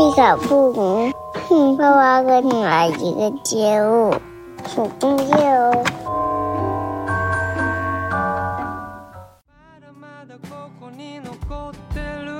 [0.00, 1.12] 丽卡布姆，
[1.48, 4.14] 哼，爸爸给你来一个节目，
[4.66, 5.84] 手工业哦。
[9.98, 12.38] まだここに残ってる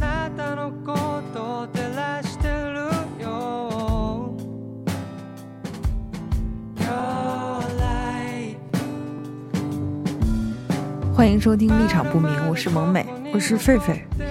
[0.00, 0.96] あなたのこ
[1.32, 2.88] と照らしてる
[3.22, 4.32] よ
[6.76, 8.56] Your light
[11.14, 13.06] 欢迎收听立场不明，我是萌美。
[13.34, 14.26] 我是狒狒，呃，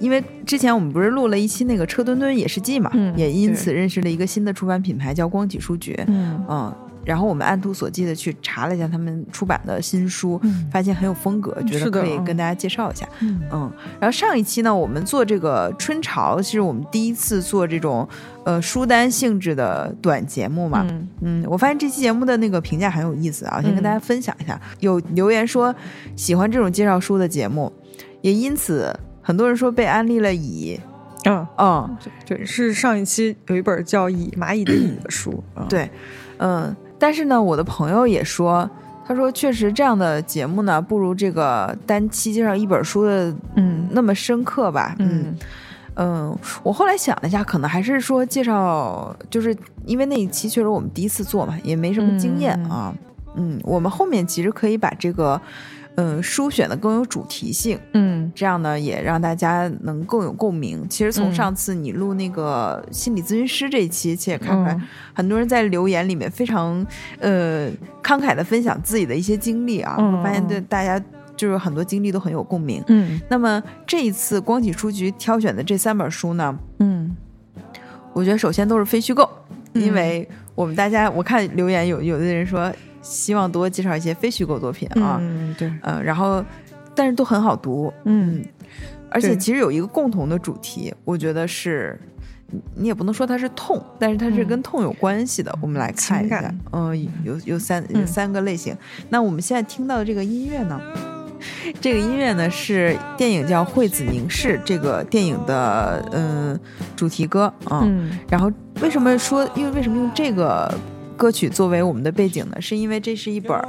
[0.00, 5.94] 因为之前我们不是录了一期那个车墩墩野事记嘛，嗯也因此认识了一个新的出版品牌叫光启书局。
[6.06, 6.74] 嗯嗯，
[7.04, 13.08] 然后我们按图索骥的去查了一下他们出版的新书，嗯发现很有风格，觉得可以嗯跟大家介绍一下。
[13.20, 18.06] 嗯嗯，然后上一期呢，我们做这个春潮，是我们第一次做这种
[18.44, 20.86] 呃书单性质的短节目嘛。
[20.90, 24.60] 嗯嗯，我发现这期节目的那个评价很有意思啊，先跟嗯大家分享一下。
[24.80, 25.74] 有留言说
[26.14, 27.72] 喜欢这种介绍书的节目，
[28.20, 28.94] 也因此
[29.28, 30.80] 很多人说被安利了蚁。
[31.26, 35.90] 嗯，嗯，对，是上一期有一本叫《蚁蚂蚁的蚁》的书，嗯，对，
[36.38, 38.70] 嗯，但是呢，我的朋友也说，
[39.06, 44.96] 他说确实这样的节目呢，不如这个单期介绍一本书的嗯那么深刻吧。
[44.98, 45.38] 嗯嗯
[45.96, 52.94] 嗯，我后来想了一下，可能还是说介绍，就是因为那一期确实我们第一次做嘛，也没什么经验嗯啊。
[53.34, 55.38] 嗯，我们后面其实可以把这个
[56.00, 57.76] 嗯书选的更有主题性。
[57.94, 60.86] 嗯这样呢，也让大家能更有共鸣。
[60.88, 64.82] 其实从嗯上次你录那个心理咨询师这一期，其实也看出来，嗯
[65.12, 66.86] 很多人在留言里面非常
[67.18, 67.68] 呃
[68.00, 71.04] 慷慨的分享自己的一些经历啊，嗯我发现对大家
[71.36, 72.80] 就是很多经历都很有共鸣。
[72.86, 77.16] 嗯那么这一次光启书局挑选的这三本书呢，嗯
[78.12, 79.28] 我觉得首先都是非虚构，
[79.74, 86.44] 嗯因为我们大家我看留言有有的人说希望多介绍一些非虚构作品啊，嗯对，嗯、然后
[86.94, 88.44] 但是都很好读，嗯。
[89.10, 91.98] 而且其实有一个共同的主题，我觉得是，
[92.50, 94.46] 你你也不能说它是痛，但是它是嗯。
[94.46, 95.50] 跟痛有关系的。
[95.62, 96.54] 我们来看一下。
[96.72, 98.06] 嗯、有有三有嗯。
[98.06, 98.76] 三个类型。
[99.08, 100.78] 那我们现在听到的这个音乐呢，
[101.80, 106.60] 这个音乐呢是电影叫《惠子凝视》这个电影的嗯
[106.94, 107.80] 主题歌啊。
[107.84, 108.10] 嗯。
[108.28, 108.52] 然后
[108.82, 110.70] 为什么说，因为为什么用这个
[111.18, 112.58] 歌曲作为我们的背景呢？
[112.60, 113.68] 是因为这是一本儿。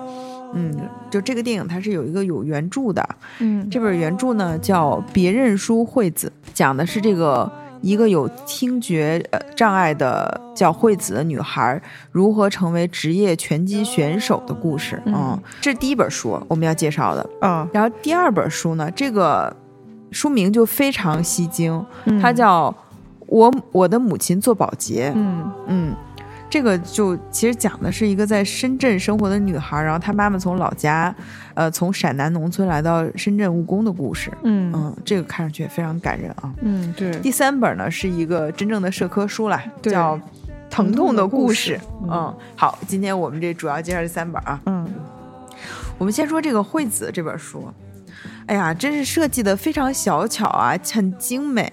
[0.53, 0.75] 嗯，
[1.11, 3.07] 就这个电影它是有一个有原著的，
[3.39, 7.51] 嗯这本原著呢叫《别认输惠子》，讲的是这个
[7.81, 11.79] 一个有听觉呃障碍的叫惠子的女孩
[12.11, 14.99] 如何成为职业拳击选手的故事。
[15.05, 17.29] 嗯这是第一本书我们要介绍的。
[17.41, 19.55] 嗯，然后第二本书呢，这个
[20.11, 22.71] 书名就非常吸睛，嗯它叫
[23.27, 25.09] 《我我的母亲做保洁》。
[25.15, 25.95] 嗯嗯，
[26.49, 31.13] 这个就其实讲的是一个在深圳生活的女孩，然后她妈妈从老家，
[31.53, 34.31] 呃，从陕南农村来到深圳务工的故事。
[34.43, 36.51] 嗯嗯，这个看上去也非常感人啊。
[36.61, 40.17] 嗯对，第三本呢是一个真正的社科书啦，叫
[40.69, 41.77] 《疼痛的故事》。
[42.03, 44.59] 嗯嗯，好，今天我们这主要介绍这三本啊。
[44.65, 44.87] 嗯
[45.97, 47.71] 我们先说这个惠子这本书，
[48.47, 51.69] 哎呀，真是设计的非常小巧啊，很精美。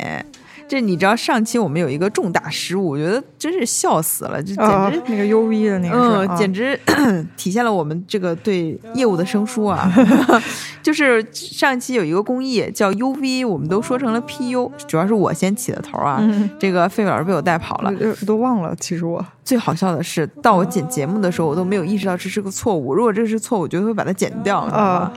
[0.69, 6.79] 这你知道上期我们有一个重大失误，我觉得真是笑死了，这简啊直、那个 U V 的那个简直
[7.37, 9.91] 体现了我们这个对业务的生疏啊！
[10.83, 16.19] 就是上期有一个公益叫 UV，我们都说成了 PU，主要是我先起的头啊。
[16.21, 17.93] 嗯这个费老师被我带跑了。
[18.27, 22.93] 都忘了，其实我最好笑的是，到我剪节目的时候，我都没有意识到这是个错误。
[22.93, 24.59] 如果这是错误，我就会把它剪掉。
[24.59, 25.13] 啊，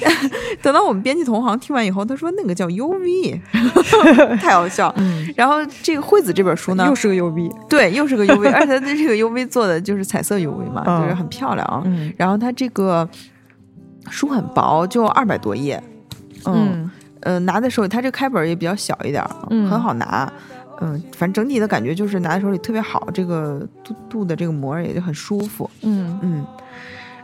[0.60, 3.40] 等到我们编辑同行听完以后，他说那个叫 UV，
[4.38, 4.94] 太好笑。
[4.98, 11.80] 嗯然后这个惠子这本书呢又，是个 U V，对，又是个 UV，而且它这个 UV 做的就是彩色 UV 嘛，嗯就是很漂亮啊。
[11.86, 13.08] 嗯然后它这个
[14.10, 15.82] 书很薄，就二百多页，
[16.44, 20.30] 嗯，嗯呃，拿在手里，它这开本也比较小一点，嗯很好拿。
[20.80, 25.70] 嗯，反正整体的感觉就是拿在手里特别好，这个镀镀的这个膜儿也就很舒服。
[25.82, 26.46] 嗯嗯，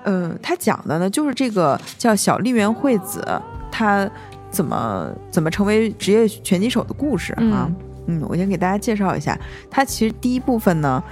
[0.04, 3.26] 嗯，他讲的呢就是这个叫小笠原惠子，
[3.72, 4.08] 她
[4.50, 7.70] 怎么怎么成为职业拳击手的故事啊。
[8.08, 9.36] 嗯我先给大家介绍一下，
[9.68, 11.02] 它其实第一部分呢，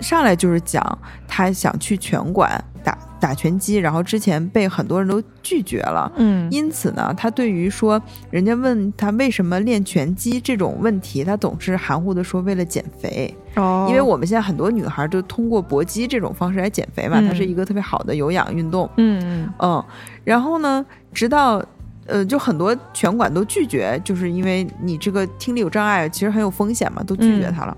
[0.00, 6.10] 上来就是讲他想去拳馆打打拳击，然后之前被很多人都拒绝了。
[6.16, 8.00] 嗯因此呢，他对于说
[8.30, 13.34] 人家问他为什么练拳击这种问题，他总是含糊的说为了减肥。
[13.56, 18.88] 哦，因为我们现在很多女孩都通过搏击这种方式来减肥嘛，嗯它是一个特别好的有氧运动。
[18.96, 19.84] 嗯嗯，
[20.24, 21.64] 然后呢，直到
[22.06, 27.74] 呃，就很多拳馆都拒绝，就是因为你这个听力有障碍，其实很有风险嘛，都拒绝他了。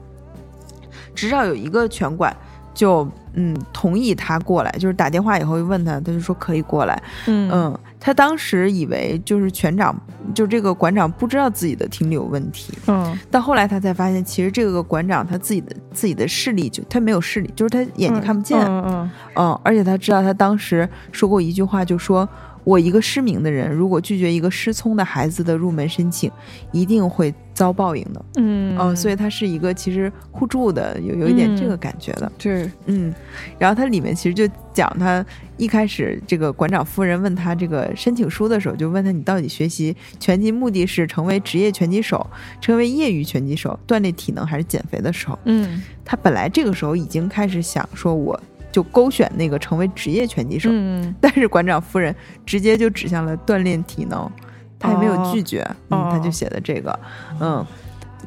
[1.17, 2.37] 直到有一个拳馆
[2.75, 7.03] 就嗯同意他过来，就是打电话以后问他，他就说可以过来。
[7.27, 7.51] 嗯。
[7.51, 9.99] 嗯，他当时以为就是拳长，
[10.35, 13.19] 就这个馆长不知道自己的听力有问题，嗯。
[13.31, 19.11] 但后来他才发现，其实这个馆长他自己的自己的视力就他没有视力，就是他眼睛看不见，嗯嗯。
[19.37, 22.29] 嗯，而且他知道他当时说过一句话，就说
[22.67, 26.29] 我一个失明的人，如果拒绝一个失聪的孩子的入门申请，
[26.73, 28.25] 一定会遭报应的。
[28.39, 32.31] 嗯嗯，所以他是一个其实互助的，有有一点这个嗯感觉的。
[32.37, 33.15] 对，嗯，
[33.57, 35.25] 然后它里面其实就讲他
[35.57, 42.29] 一开始这个馆长夫人问他这个申请书的时候，就问他你到底学习拳击目的是成为职业拳击手，
[42.61, 48.39] 成为业余拳击手，锻炼体能还是减肥的时候，嗯他本来这个时候已经开始想说我
[48.77, 51.03] 就勾选那个成为职业拳击手，嗯。
[51.19, 52.15] 但是馆长夫人
[52.45, 54.31] 直接就指向了锻炼体能，
[54.79, 57.01] 他也没有哦拒绝，哦嗯，他就写的这个，
[57.41, 57.65] 嗯，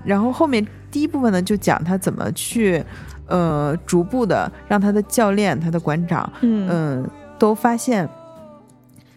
[0.04, 2.84] 然后后面第一部分呢就讲他怎么去，
[3.28, 6.68] 呃，逐步的让他的教练、他的馆长，嗯。
[6.68, 8.10] 嗯，都发现，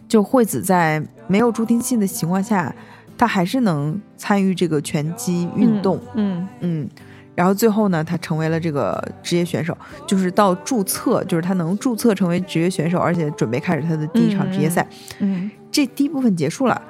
[0.06, 2.74] 就惠子在没有助听器的情况下，
[3.16, 6.46] 他还是能参与这个拳击运动，嗯。
[6.60, 6.86] 嗯，
[7.34, 9.76] 然后最后呢，他成为了这个职业选手，
[10.06, 14.86] 就是到注册，就是他能注册成为职业选手，而且准备开始他的第一场职业赛。
[15.20, 16.80] 嗯这第一部分结束了。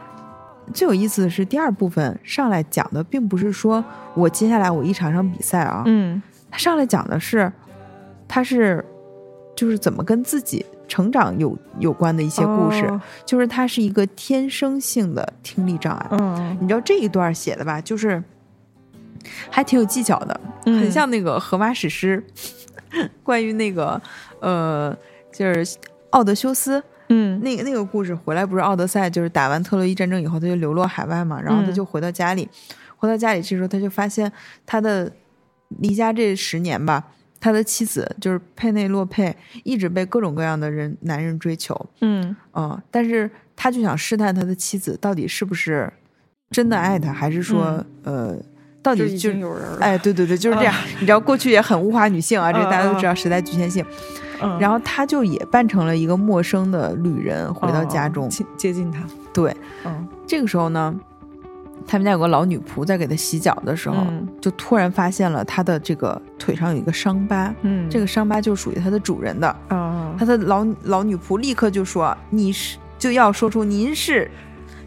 [0.73, 3.85] 最有意思的是第二部分上来讲的，并不是说
[4.15, 7.53] 我接下来我一场场比赛啊，嗯他上来讲的是，
[8.29, 8.85] 他是
[9.57, 16.07] 就是怎么跟自己成长有有关的一些故事，哦就是他是一个天生性的听力障碍。
[16.13, 18.23] 嗯你知道这一段写的吧，就是
[19.51, 20.81] 还挺有技巧的，嗯。
[20.81, 22.23] 很像那个《荷马史诗
[23.23, 24.01] 》关于那个
[24.41, 24.97] 呃，
[25.33, 25.79] 就是
[26.11, 27.41] 奥德修斯嗯。
[27.43, 31.75] 那个那个故事回来，不是奥德赛就是打完特洛伊战争以后，他就流落海外嘛，然后他嗯。
[31.75, 32.49] 就回到家里，
[32.97, 34.31] 回到家里这时候他就发现
[34.67, 35.11] 他的
[35.69, 37.05] 离家这十年吧。
[37.45, 42.37] 他的妻子就是佩内洛佩，一直被各种各样的人男人追求，嗯。
[42.55, 45.93] 嗯，但是他就想试探他的妻子到底是不是
[46.51, 48.37] 真的爱他，还是说、呃，
[48.83, 50.75] 到底就经有人了，哎，对对对，就是这样。
[50.99, 53.85] 你知道过去也很物化女性啊，这个大家都知道时代局限性。
[53.85, 58.27] 嗯然后他就也扮成了一个陌生的旅人回到家中。
[58.27, 58.99] 哦接近他，
[59.33, 60.93] 对，嗯这个时候呢，
[61.87, 69.47] 他们家有个老女仆在给他洗脚的时候，嗯就突然发现了他的这个腿上有一个伤疤，嗯这个伤疤就属于他的主人的。
[69.69, 74.29] 啊他的老老女仆立刻就说：“你是就要说出您是。”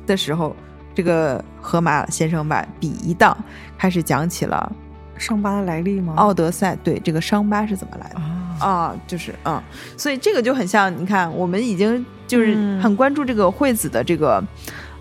[0.06, 0.54] 的时候，
[0.96, 3.38] 这个河马先生把笔一荡，
[3.78, 4.72] 开始讲起了
[5.18, 6.14] 伤疤的来历吗？
[6.16, 8.20] 奥德赛对这个伤疤是怎么来的。
[8.20, 9.62] 啊啊，就是嗯，
[9.98, 14.42] 所以这个就很像，你看，我们已经就是嗯很关注这个惠子的这个、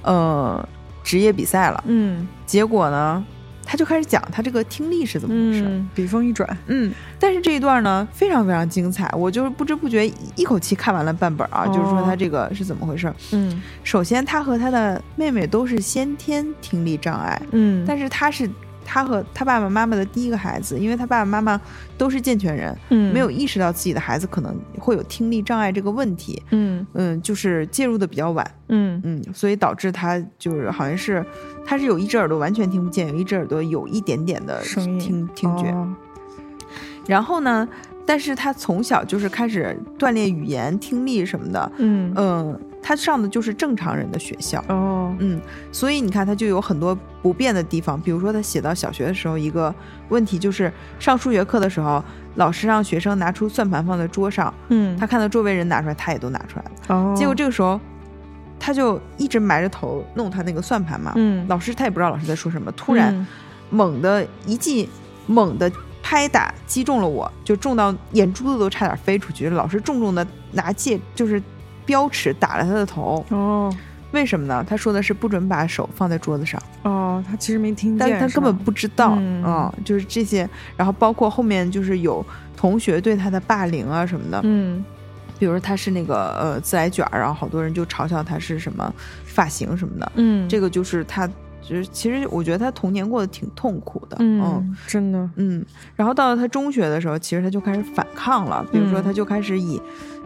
[0.03, 0.69] 呃
[1.05, 3.25] 职业比赛了，嗯结果呢，
[3.65, 5.65] 他就开始讲他这个听力是怎么回事。
[5.67, 10.07] 嗯，笔锋一转，嗯，但是这一段呢非常非常精彩，我就是不知不觉
[10.37, 13.13] 一口气看完了半本啊，就是说他哦这个是怎么回事。
[13.33, 13.63] 嗯。
[13.83, 18.49] 首先，他和他的妹妹都是先天听力障碍，嗯，但是他是
[18.85, 21.61] 他和他爸爸妈妈的第一个孩子，因为他爸爸妈妈
[21.97, 23.13] 都是健全人，嗯。
[23.13, 26.87] 没有意识到自己的孩子可能会有听力障碍这个问题，嗯。
[26.93, 29.01] 嗯，就是介入的比较晚，嗯。
[29.05, 31.25] 嗯，所以导致他就是好像是
[31.65, 35.95] 他是有一只耳朵完全听不见，有一只耳朵有一点点的听听觉，哦。
[37.07, 37.69] 然后呢，
[38.07, 42.13] 但是他从小就是开始锻炼语言、听力什么的，嗯。
[42.17, 45.41] 嗯，他上的就是正常人的学校，哦嗯，
[45.73, 47.99] 所以你看，他就有很多不便的地方。
[47.99, 49.75] 比如说，他写到小学的时候，一个
[50.11, 56.71] 问题就是上数学课的时候，老师让学生拿出算盘放在桌上，嗯他看到周围人拿出来，他也都拿出来了。
[56.95, 57.81] 哦，结果这个时候，
[58.61, 61.15] 他就一直埋着头弄他那个算盘嘛。
[61.17, 63.27] 嗯老师他也不知道老师在说什么，突然嗯
[63.71, 64.91] 猛的一记
[65.27, 65.73] 猛的
[66.03, 69.49] 拍打击中了我，就中到眼珠子都差点飞出去。
[69.49, 71.43] 老师重重的拿戒就是
[71.87, 73.25] 标尺打了他的头。
[73.31, 73.75] 哦
[74.13, 74.65] 为什么呢？
[74.65, 82.25] 他说的是不准把手放在桌子上，哦，他其实没听见，但他根本不知道，嗯，就是这些，然后包括后面就是有
[82.57, 84.85] 同学对他的霸凌啊什么的，嗯
[85.37, 91.27] 比如说他是那个呃自来卷儿，然后好多人就嘲笑他是什么发型什么的，嗯这个就是他，
[91.61, 98.65] 就是其实我觉得他童年过得挺痛苦的，嗯真的嗯，然后到了他中学的时候，其实他就开始反抗了。
[98.71, 99.83] 比如说，他就开始以，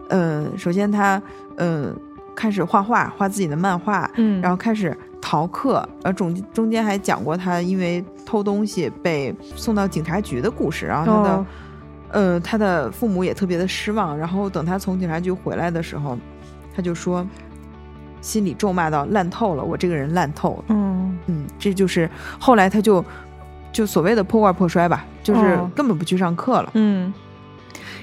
[0.09, 1.21] 呃，首先他，
[1.55, 1.91] 呃，
[2.35, 10.85] 开始画画，画自己的漫画，嗯然后开始逃课，呃，中中间还讲过他因为偷东西被送到警察局的故事。
[10.85, 11.45] 然后他的，哦
[12.11, 14.17] 呃，他的父母也特别的失望。
[14.17, 16.17] 然后等他从警察局回来的时候，
[16.75, 17.25] 他就说，
[18.21, 20.63] 心里咒骂到烂透了，我这个人烂透了。
[20.69, 23.03] 嗯嗯，这就是后来他就
[23.71, 26.71] 就所谓的破罐破摔吧，就是哦根本不去上课了。
[26.73, 27.13] 嗯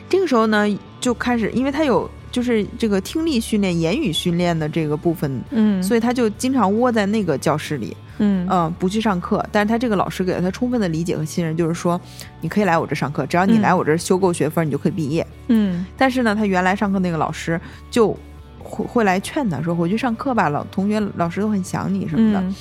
[0.09, 0.67] 这个时候呢，
[1.01, 9.45] 就开始，因为他有就是这个听力训练、言语训练的这个部分，嗯，所以他就经常窝在那个教室里，嗯嗯，不去上课。
[9.51, 12.01] 但是他这个老师给了他充分的理解和信任，就是说
[12.41, 15.27] 你可以来我这上课，只要你嗯来我这儿修够学分，你就可以毕业。
[15.49, 17.61] 嗯但是呢，他原来上课那个老师
[17.91, 18.17] 就
[18.59, 22.41] 会会来劝他说回去上课吧，老同学老师都很想你什么的。
[22.41, 22.55] 嗯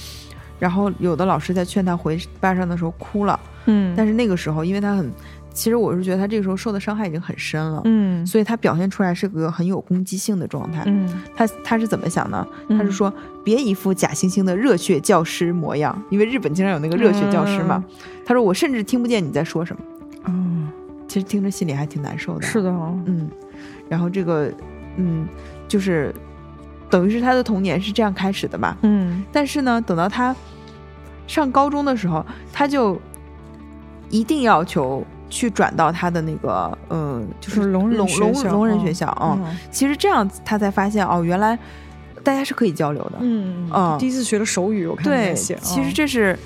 [0.57, 5.11] 然后有的老师在劝他回班上的时候哭了，嗯，但是那个时候因为他很，
[5.55, 7.81] 其实我是觉得他这个时候受的伤害已经很深了。
[7.85, 10.83] 嗯所以他表现出来是个很有攻击性的状态。
[10.85, 12.45] 嗯他他是怎么想呢？
[12.69, 13.11] 他是说
[13.43, 17.83] 别一副假惺惺的热血教师模样，因为日本经常有那个热血教师嘛。
[18.25, 19.81] 他说我甚至听不见你在说什么，
[20.25, 20.69] 嗯，
[21.07, 22.41] 其实听着心里还挺难受的。
[22.41, 23.29] 是的哦，嗯，
[23.87, 24.51] 然后这个
[24.97, 25.25] 嗯，
[25.67, 26.13] 就是
[26.89, 28.77] 等于是他的童年是这样开始的吧。
[28.81, 30.35] 嗯但是呢，等到他
[31.27, 32.99] 上高中的时候，他就
[34.09, 39.57] 一定要求去转到他的那个呃，就是是聋人聋聋聋人哦学校啊、嗯。
[39.71, 41.57] 其实这样他才发现哦，原来
[42.23, 43.17] 大家是可以交流的。
[43.21, 43.97] 嗯嗯。
[43.97, 45.93] 第一次学的手语，我看你对，在写，其实嗯。
[45.93, 46.37] 这是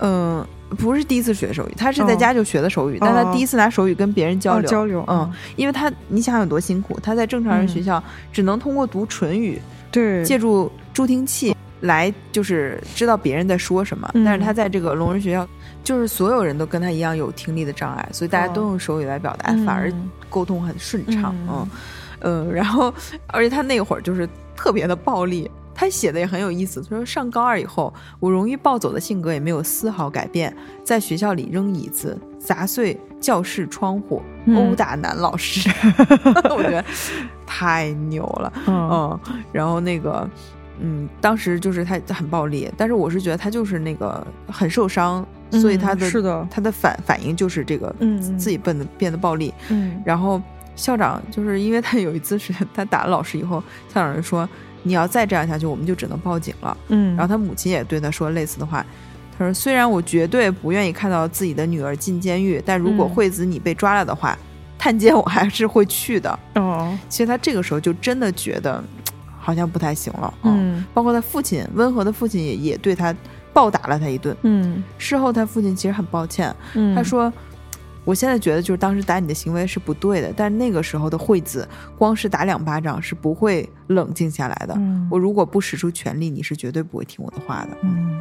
[0.00, 0.46] 嗯、
[0.78, 4.68] 不是第一次学手语，他是在哦家就学的手语，但他哦第一次拿手语跟别人交流。
[4.68, 8.00] 哦交流，嗯，因为他你想想有多辛苦，他在正常人学校
[8.32, 14.08] 只能通过读唇语，对，借助助听器来就是知道别人在说什么。
[14.14, 14.24] 嗯。
[14.24, 15.44] 但是他在这个聋人学校，
[15.88, 19.90] 就是所有人都跟他一样有听力的障碍，所以大家都哦用手语来表达，嗯反而
[20.28, 21.34] 沟通很顺畅。
[21.48, 21.66] 嗯
[22.20, 22.92] 嗯呃，然后
[23.28, 25.50] 而且他那会儿就是特别的暴力。
[25.74, 30.54] 他写的也很有意思，他说上高二以后，我容易暴走的性格也没有丝毫改变，
[30.84, 35.70] 在学校里扔椅子、砸碎教室窗户、嗯殴打男老师，
[36.50, 36.84] 我觉得
[37.46, 38.52] 太牛了。
[38.66, 39.20] 嗯嗯，
[39.52, 40.28] 然后那个，
[40.80, 49.52] 嗯，当时就是他很暴力，但是我是觉得他就是那个很受伤，所以他的嗯是的他的反反应就是这个，嗯嗯自己变得变得暴力。
[49.68, 50.40] 嗯然后
[50.76, 53.62] 校长就是因为他有一次是他打了老师以后，
[53.92, 54.48] 校长就说
[54.82, 56.76] 你要再这样下去，我们就只能报警了。
[56.88, 58.84] 嗯，然后他母亲也对他说类似的话。
[59.38, 64.36] 他说：“虽然我绝对不愿意看到自己的女儿进监狱，但如果嗯惠子你被抓了的话，
[64.76, 66.36] 探监我还是会去的。
[66.56, 68.82] 哦，其实他这个时候就真的觉得
[69.38, 73.14] 好像不太行了，嗯包括他父亲温和的父亲也也对他
[73.58, 74.36] 暴打了他一顿。
[74.42, 77.32] 嗯事后他父亲其实很抱歉，嗯，他说
[78.06, 84.74] ：“我现在觉得就是当时打你的行为是不对的，但那个时候的惠子光是打两巴掌是不会冷静下来的。
[84.76, 88.20] 嗯我如果不使出全力，你是绝对不会听我的话的。”嗯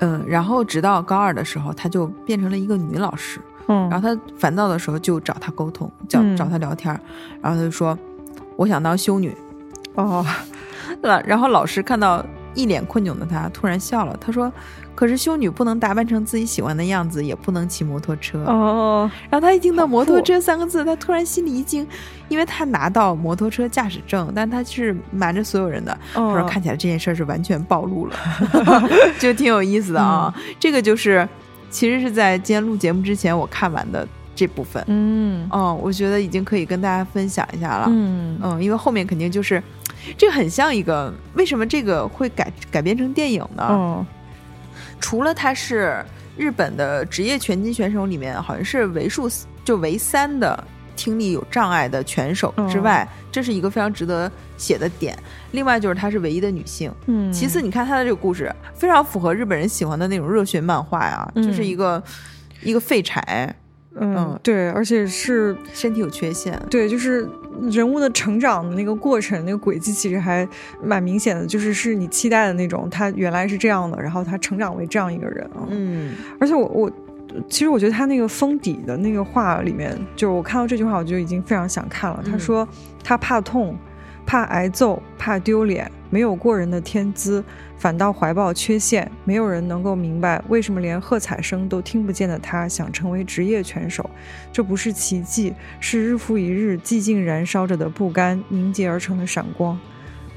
[0.00, 3.38] 嗯，然后直到高二的时候，他就变成了一个女老师。
[3.68, 6.98] 嗯，然后他烦躁的时候就找他沟通，找嗯找他聊天儿，
[7.42, 7.98] 然后他就说
[8.56, 9.36] ：“我想当修女。”
[9.96, 10.24] 哦？
[11.24, 12.24] 然后老师看到
[12.56, 14.16] 一脸困窘的他，突然笑了。
[14.20, 14.52] 他说
[14.96, 18.42] ：“可是修女不能打扮成自己喜欢的样子，也不能骑摩托车。
[18.46, 21.86] 哦，然后他一听到“摩托车”三个字，他突然心里一惊，
[22.28, 25.96] 因为他拿到摩托车驾驶证，但他是瞒着所有人的。
[26.14, 28.16] 他说：“哦看起来这件事儿是完全暴露了，
[29.20, 30.34] 就挺有意思的啊。
[30.58, 31.28] 这个就是，
[31.70, 34.82] 其实是在今天录节目之前我看完的这部分。
[34.86, 37.86] 嗯哦，我觉得已经可以跟大家分享一下了。
[37.88, 39.62] 嗯嗯，因为后面肯定就是，
[40.16, 43.66] 这个很像一个，为什么这个会改改编成电影呢？
[43.70, 44.06] 嗯
[44.98, 46.02] 除了他是
[46.38, 49.28] 日本的职业拳击选手里面好像是为数
[49.62, 50.64] 就为三的
[50.96, 55.16] 听力有障碍的拳手之外，这是一个非常值得写的点。
[55.52, 56.90] 另外就是她是唯一的女性。
[57.06, 62.02] 嗯，其次，你看她的这个故事非常符合日本人喜欢的那种热血漫画呀，嗯就是一个
[62.62, 63.54] 一个废柴，
[63.98, 66.60] 嗯嗯对，而且是身体有缺陷。
[66.70, 67.28] 对，就是
[67.70, 70.46] 人物的成长的那个过程，那个轨迹其实还
[70.82, 75.66] 蛮明显的，就是是你期待的那种，他原来是这样的，然后他成长为这样一个人啊。
[75.68, 76.90] 嗯而且我我
[77.48, 82.22] 其实我觉得他那个封底的那个话里面，就是我看到这句话，我就已经非常想看了。
[82.24, 82.66] 他嗯说
[83.02, 83.76] 他怕痛，
[84.24, 87.42] 怕挨揍，怕丢脸，没有过人的天资，
[87.78, 89.10] 反倒怀抱缺陷。
[89.24, 94.08] 没有人能够明白为什么连喝彩声都听不见的他想成为职业拳手。
[94.52, 99.78] 这不是奇迹，是日复一日寂静燃烧着的不甘凝结而成的闪光。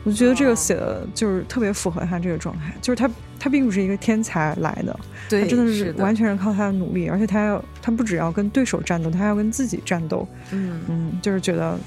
[0.05, 4.97] 我觉得这个写的就是特别符合他这个状态，就是他他并不是一个天才来的，
[5.29, 10.25] 他真的是是完全是靠他的努力，而且他要他不只要跟对手战斗，他还要跟自己战斗。
[10.51, 11.77] 嗯嗯，就是觉得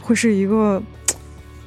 [0.00, 0.80] 会是一个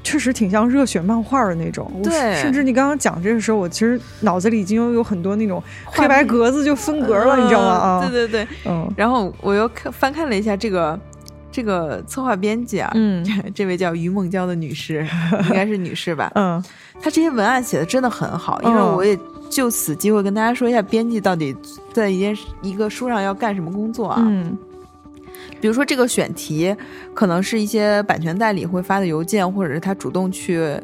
[0.03, 1.91] 确实挺像热血漫画的那种。
[2.03, 7.69] 对甚至你刚刚讲这个时候，我其实脑子里已经有有很多那种黑白格子就分格了，你知道吗？
[7.69, 8.47] 啊，对对对。
[8.65, 10.99] 嗯然后我又看翻看了一下这个
[11.51, 15.05] 这个策划编辑啊，嗯 这位叫于梦娇的女士，
[15.49, 16.31] 应该是女士吧？
[16.35, 16.63] 嗯
[17.01, 19.17] 她这些文案写的真的很好，因为哦我也
[19.49, 21.55] 就此机会跟大家说一下，编辑到底
[21.93, 24.17] 在一件一个书上要干什么工作啊？
[24.19, 24.57] 嗯
[25.59, 26.75] 比如说这个选题，
[27.13, 30.79] 可能是一些版权代理会发的邮件，或者是他主动去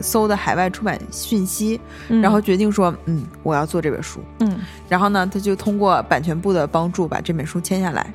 [0.00, 4.20] 搜的海外出版讯息，然后决定说，嗯，我要做这本书。
[4.40, 4.58] 嗯
[4.88, 8.12] 然后呢，他就通过版权部的帮助把这本书签下来。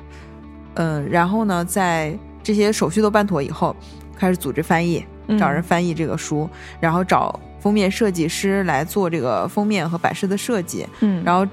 [0.74, 3.74] 嗯，然后呢，在这些手续都办妥以后，
[4.16, 6.48] 开始组织翻译，嗯找人翻译这个书，
[6.80, 11.46] 然后找封面设计师来做这个封面和版式的设计，嗯，然后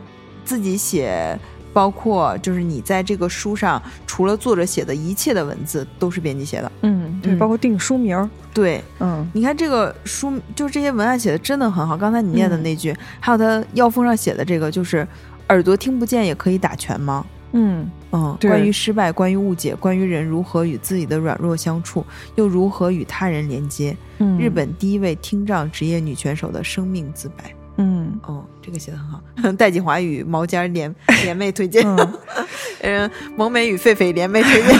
[0.45, 1.37] 自己写，
[1.77, 6.71] 包括就是你在这个书上除了作者写的一切的文字都是编辑写的。
[6.81, 11.95] 嗯对，嗯包括定书名儿，对，嗯你看这个书，就是这些文案写的真的很好。
[11.95, 15.07] 刚才你念的那句，还有他腰封上写的这个，就是
[15.49, 17.23] 耳朵听不见也可以打拳吗？
[17.51, 22.03] 嗯嗯，关于失败，关于误解，关于人如何与自己的软弱相处，
[22.33, 23.95] 又如何与他人连接。
[24.17, 27.53] 嗯，日本第一位听障职业女拳手的生命自白。
[27.77, 29.21] 嗯哦，这个写的很好。
[29.57, 30.93] 戴锦华与毛尖儿联
[31.23, 32.13] 联袂推荐，嗯，
[32.81, 34.79] 嗯， 萌美与狒狒联袂推荐。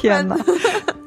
[0.00, 0.36] 天哪，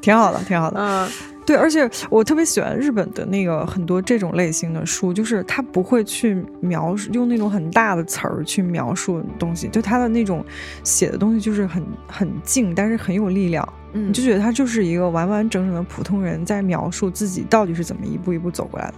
[0.00, 0.80] 挺好的，挺好的。
[0.80, 1.08] 嗯
[1.46, 10.44] 对，而且我特别喜欢日本的那个很多这种类型的书，就是他不会去描述用那种很大的词儿去描述东西，就他的那种
[10.82, 13.68] 写的东西就是很很静，但是很有力量。
[13.96, 18.94] 嗯你就觉得他就是一个完完整整的普通人在描述自己到底是怎么一步一步走过来的。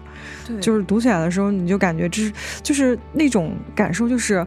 [0.47, 4.45] 对，就是读起来的时候，你就感觉这是就是那种感受，就是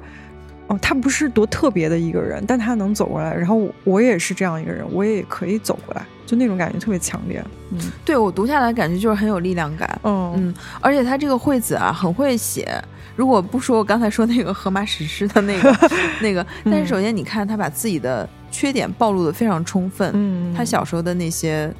[0.67, 7.43] 哦，他不是多特别的一个人，但他能走过来，然后我我也是这样一个人，我也可以走过来，就那种感觉特别强烈。
[7.71, 9.99] 嗯对我读下来感觉就是很有力量感。
[10.03, 12.81] 嗯嗯，而且他这个惠子啊，很会写。
[13.15, 15.75] 如果不说我刚才说那个荷马史诗的那个
[16.21, 20.11] 那个，但是首先你看他把自己的缺点暴露的非常充分。
[20.13, 21.73] 嗯，他小时候的那些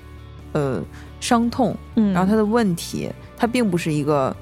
[0.53, 0.81] 呃
[1.19, 4.35] 伤痛，嗯，然后他的问题，他并不是一个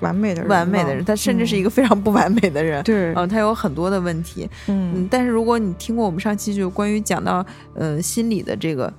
[0.00, 2.84] 完美的人，完美的人，他甚至是一个非常不完美的人。
[2.84, 4.48] 对，嗯，他有很多的问题。
[4.68, 7.44] 嗯嗯，但是如果你听过我们上期就关于讲到
[7.74, 8.92] 呃心理的这个，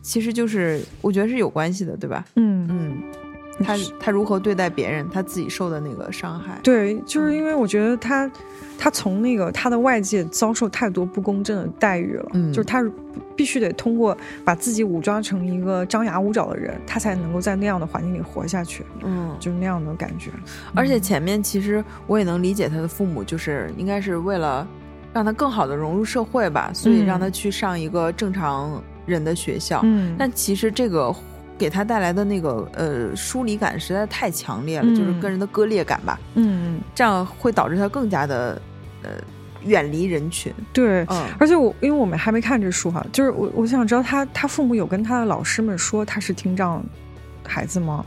[0.00, 2.24] 其实就是我觉得是有关系的，对吧？
[2.36, 3.02] 嗯嗯，
[3.62, 6.58] 他他如何对待别人，他自己受的那个伤害。
[6.62, 8.30] 对，就是因为我觉得他，
[8.78, 12.52] 他从那个他的外界遭受太多不公正的待遇了，嗯。
[12.52, 12.84] 就是他
[13.34, 20.30] 必须得通过把自己武装成一个张牙舞爪的人，他才能够在那样的环境里活下去，嗯，就是那样的感觉。
[20.74, 24.66] 而且前面其实我也能理解他的父母，就是应该是为了
[25.12, 29.80] 让他更好的融入社会吧，所以嗯让他去上一个正常人的学校。
[29.84, 31.14] 嗯，但其实这个
[31.62, 38.60] 给他带来的那个呃疏离感实在太强烈了，嗯就是跟人的割裂感吧，嗯，这样会导致他更加的
[39.04, 39.10] 呃
[39.64, 40.52] 远离人群。
[40.72, 41.06] 对。
[41.08, 46.84] 嗯而且我，因为我们还没看这书哈，就是我我想知道他他父母有跟他的老师们说他是听障
[47.46, 48.04] 孩子吗？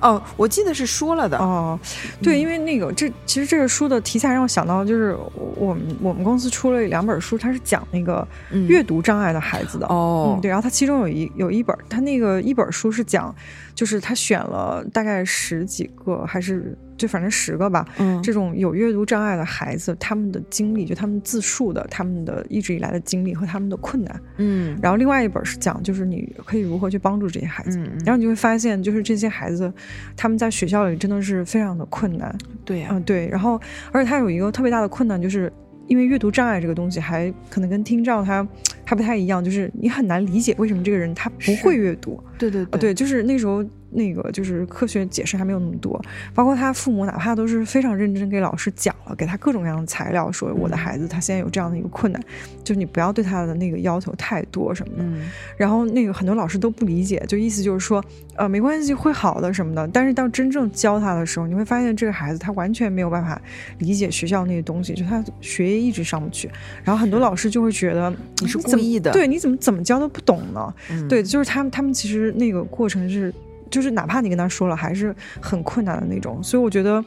[0.00, 1.38] 哦，我记得是说了的。
[1.38, 1.78] 哦，
[2.22, 9.86] 对，嗯因为那个这其实这个书的题材让我想到，就是我我们我们公司出了两本书，它是讲那个嗯阅读障碍的孩子的。
[9.86, 13.34] 哦嗯，对，然后它其中有一有一本，它那个一本书是讲，
[13.74, 24.20] 就是他选了大概十几个，还是就反正十个吧，嗯这种有阅读障碍的孩子，他们的经历，就他们自述的，他们的一直以来的经历和他们的困难。
[24.36, 27.78] 嗯然后另外一本是讲，就是你可以如何去帮助这些孩子。
[27.78, 29.72] 嗯，然后你就会发现，就是这些孩子，
[30.14, 33.26] 他们在学校里真的是非常的困难，对呀、嗯，对。
[33.28, 33.58] 然后，
[33.92, 35.50] 而且他有一个特别大的困难，就是
[35.86, 38.46] 因为阅读障碍这个东西，还可能跟听障它
[38.84, 42.22] 还不太一样，就是你很难理解为什么这个人他不会阅读。
[42.38, 46.00] 对对啊，对，就是那时候那个就是科学解释还没有那么多，
[46.34, 52.22] 包括他父母哪怕都是非常认真给老师讲了，给他各种各样的材料，说我的孩子他现在有这样的一个困难，
[52.62, 55.04] 就是你不要对他的那个要求太多什么的。
[55.04, 55.22] 嗯
[55.56, 58.02] 然后那个很多老师都不理解，就意思就是说，
[58.36, 59.86] 呃，没关系，会好的什么的。
[59.88, 63.40] 但是到真正教他的时候，你会发现这个孩子他完全没有办法
[63.78, 66.50] 理解学校那些东西，就他学业一直上不去。
[66.82, 70.74] 然后很多老师就会觉得你是故意的对，你怎么怎么教都不懂呢？
[70.90, 73.32] 嗯对，就是他们他们其实那个过程是，
[73.70, 76.42] 就是哪怕你跟他说了，还是很困难的那种。
[76.42, 77.04] 所以我觉得。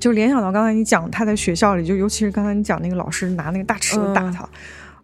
[0.00, 4.48] 就联想到刚才你讲他在学校里，就尤其是刚才你讲那个老师拿那个大尺子打嗯他，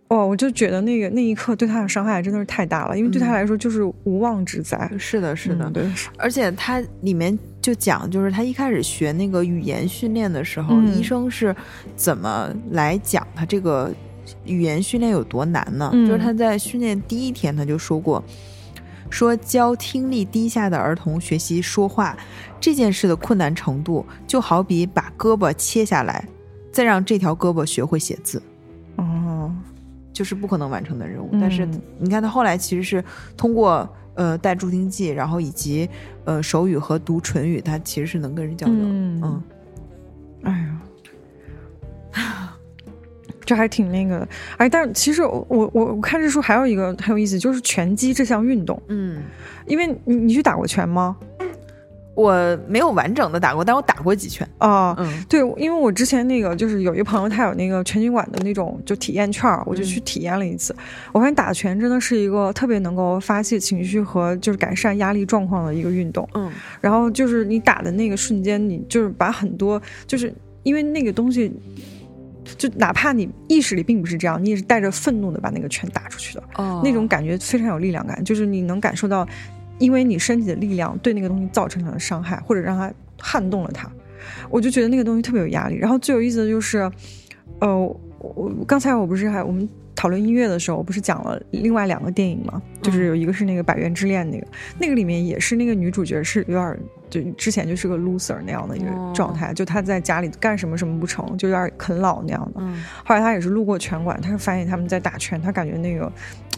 [0.08, 4.90] 哦，我就觉得那个那一刻对他的伤害真的是太大了，因为对他嗯来说就是无妄之灾。
[4.98, 11.54] 是的，是的，嗯对，而且他里面就讲，就是他一开始学那个语言训练的时候，嗯医生是
[11.94, 13.94] 怎么来讲他这个
[14.46, 15.90] 语言训练有多难呢？
[15.92, 18.20] 嗯就是他在训练第一天他就说过，
[19.10, 22.16] 说教听力低下的儿童学习说话
[22.60, 26.26] 这件事的困难程度，就好比把胳膊切下来，
[26.72, 28.42] 再让这条胳膊学会写字。
[28.96, 29.52] 哦，
[30.12, 31.30] 就是不可能完成的任务。
[31.40, 33.02] 但是嗯你看，他后来其实是
[33.36, 35.88] 通过呃带助听器，然后以及
[36.24, 38.76] 呃手语和读唇语，他其实是能跟人交流。
[38.76, 39.42] 嗯嗯
[40.42, 40.80] 哎呀，
[43.48, 44.28] 这还挺那个的。
[44.58, 49.22] 哎，但是其实我我我我看这书还有一个很有意思，就是拳击这项运动，嗯，
[49.66, 51.16] 因为你你去打过拳吗？
[52.14, 54.44] 我没有完整的打过，但我打过几拳。
[54.58, 60.74] 啊、嗯对，因为我之前那个就是有一个朋友，他有那个拳击馆的那种就体验券儿，我就去体验了一次。
[61.12, 66.28] 我发现打拳真的是一个特别能够发泄情绪和就是改善压力状况的一个运动。
[66.34, 70.34] 嗯然后就是你打的那个瞬间，你就是把很多就是
[70.64, 71.52] 因为那个东西。
[72.56, 79.26] 就哪怕你意识里并不是这样，你也是带着愤怒的把那个拳打出去的，哦那种感觉非常有力量感，就是你能感受到，
[79.78, 83.90] 因为你身体的力量对那个东西造成了伤害，或者让它撼动了它，
[84.48, 85.76] 我就觉得那个东西特别有压力。
[85.76, 86.78] 然后最有意思的就是，
[87.60, 94.46] 呃，我我刚才我不是还我们讨论音乐的时候，我不是讲了另外两个电影嘛，就是有一个是那个《百元之恋》那个，
[94.78, 96.78] 那个里面也是那个女主角是有点儿
[97.10, 102.60] 就之前就是个 loser 那样的一个哦状态，就她在家里干什么什么不成，就有点啃老那样的。
[102.60, 102.80] 嗯。
[103.04, 106.12] 后来她也是路过拳馆，她就发现他们在打拳，她感觉那个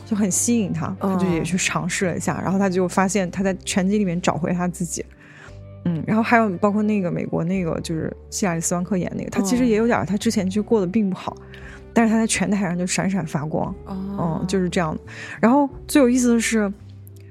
[0.05, 5.03] 就很吸引她，她就也去尝试了一下，然后她就发现她在拳击里面找回她自己。
[5.87, 9.67] 嗯，然后还有包括那个美国那个就是希拉里斯万克演那个，他其实哦。
[9.67, 11.35] 也有点儿，他之前就过得并不好，
[11.93, 14.39] 但是他在拳台上就闪闪发光，哦。
[14.41, 15.01] 嗯，就是这样的。
[15.41, 16.73] 然后最有意思的是，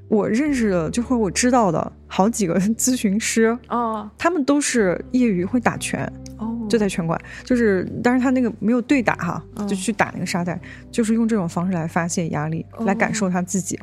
[0.08, 4.10] 我认识的就或者我知道的好几个 咨询师，哦。
[4.18, 6.02] 他们都是业余会打拳，
[6.38, 10.60] 哦，就在拳馆，就是，但是他那个没有对打哈，嗯就去打那个沙袋，
[10.92, 13.80] 就是用这种方式来发泄压力，来感受他自己。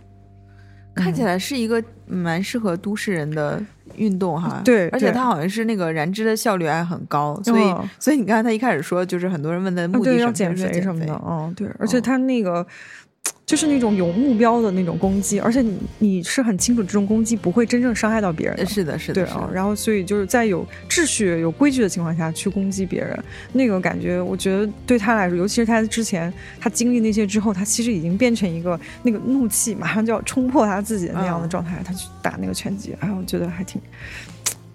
[0.95, 3.63] 看起来是一个蛮适合都市人的
[3.97, 4.61] 运动哈。
[4.65, 12.67] 对对而且它好像是那个燃脂的效率还很高，所以、嗯所以你看他一开始说，就是很多人问的目的是什么要减肥什么的，肥嗯，对，而且他那个。
[13.47, 23.17] 就是那种有目标的那种攻击，而且你你是很清楚这种攻击不会真正伤害到别人是的，是的，对啊，然后所以就是在有秩序、有规矩的情况下去攻击别人，
[23.53, 31.49] 那个感觉，我觉得对他来说，尤其是他之前他经历那些之后，他其实已经变成一个那个怒气马上就要冲破他自己的那样的嗯。
[31.49, 33.81] 状态，他去打那个拳击，哎，我觉得还挺，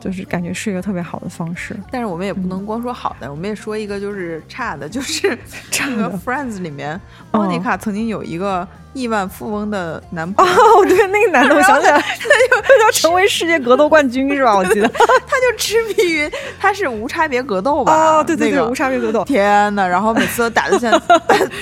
[0.01, 1.73] 就是感觉是一个特别好的方式。
[1.91, 5.37] 但是我们也不能光说好的，我们也说一个就是差的，就是
[5.71, 6.99] 这个 Friends 里面，
[7.31, 14.55] 哦莫妮卡曾经有一个亿万富翁的男朋友，哦， 对，那个男的，我想起来，他就要成为世界格斗冠军是吧？
[14.57, 14.87] 我记得。
[15.31, 17.93] 他就痴迷于他是无差别格斗吧？
[17.93, 19.23] 哦，对对对，那个无差别格斗。
[19.23, 20.91] 天呐，然后每次都打的像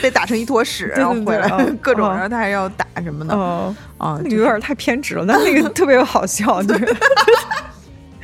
[0.01, 1.47] 被打成一坨屎，然后回来
[1.81, 4.19] 各种，嗯然后他还要打什么的哦，啊？
[4.23, 6.95] 那就个有点太偏执了，但那个特别好笑，就是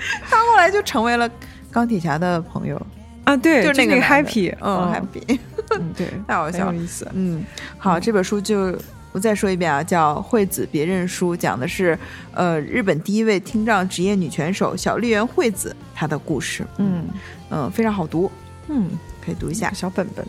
[0.29, 1.29] 他后来就成为了
[1.71, 2.79] 钢铁侠的朋友，
[3.23, 5.39] 啊，对，就是那那个 happy，嗯，happy，
[5.71, 6.75] 嗯，对， 太好笑了。
[6.75, 7.07] 有意思。
[7.13, 7.43] 嗯，
[7.77, 8.77] 好，这本书就
[9.11, 11.97] 我再说一遍啊，叫《惠子别认输》，讲的是
[12.33, 16.65] 呃日本第一位听障职业女拳手小笠原惠子她的故事。
[16.77, 17.05] 嗯
[17.49, 18.31] 嗯，非常好读，
[18.67, 18.89] 嗯，
[19.23, 19.71] 可以读一下。
[19.73, 20.25] 小本本，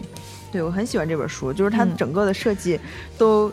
[0.53, 2.79] 对我很喜欢这本书，就是它嗯整个的设计
[3.19, 3.53] 都。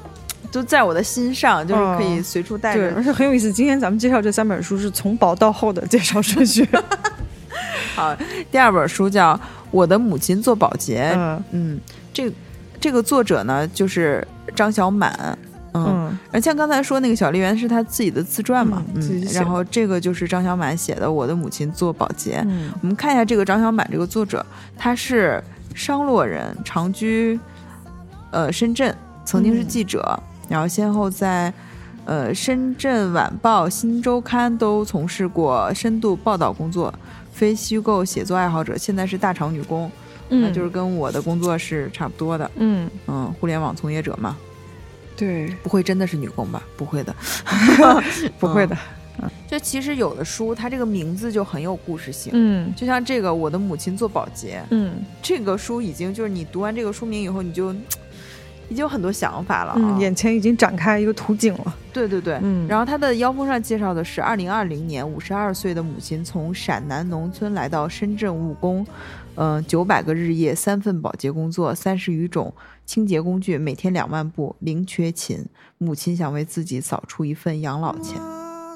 [0.51, 2.95] 都在我的心上，就是可以哦随处带对，着。
[2.95, 3.51] 而且很有意思。
[3.51, 6.67] 今天咱们介绍这三本书是从薄到厚的介绍顺序。
[7.95, 8.15] 好，
[8.51, 9.33] 第二本书叫
[9.71, 11.03] 《我的母亲做保洁》。
[11.15, 11.81] 嗯嗯，
[12.13, 12.31] 这
[12.79, 15.37] 这个作者呢就是张小满。
[15.73, 22.37] 嗯，嗯而像刚才说那个小丽媛是他自己的自传嘛，嗯然后这个就是张小满写的《我的母亲做保洁》。
[22.47, 24.45] 嗯我们看一下这个张小满这个作者，
[24.77, 27.39] 他是商洛人，长居
[28.29, 30.21] 呃深圳，曾经是嗯记者，
[30.53, 31.51] 然后先后在
[32.05, 36.93] 呃深圳晚报、新周刊都从事过深度报道工作，
[37.31, 39.91] 非虚构写作爱好者，现在是大厂女工，
[40.29, 44.37] 那嗯，就是跟我的工作是差不多的，嗯，嗯，互联网从业者嘛，
[45.17, 46.61] 对，不会真的是女工吧？
[46.77, 47.15] 不会的，
[48.37, 48.77] 不会的。
[49.21, 52.31] 嗯、就其实有的书，它这个名字就很有故事性。
[52.35, 52.71] 嗯。
[52.75, 55.03] 就像这个，我的母亲做保洁，嗯。
[55.19, 57.73] 这个书已经就是你读完这个书名以后，你就
[58.69, 59.77] 已经有很多想法了啊。
[59.77, 61.75] 嗯，眼前已经展开一个图景了。
[61.91, 68.85] 对对对，嗯然后他的腰封上介绍的是，二零二零年五十二岁的母亲从陕南农村来到深圳务工，
[69.35, 72.51] 嗯、九百个日夜，三份保洁工作，三十余种
[72.85, 75.45] 清洁工具，每天两万步，零缺勤。
[75.77, 78.19] 母亲想为自己扫出一份养老钱。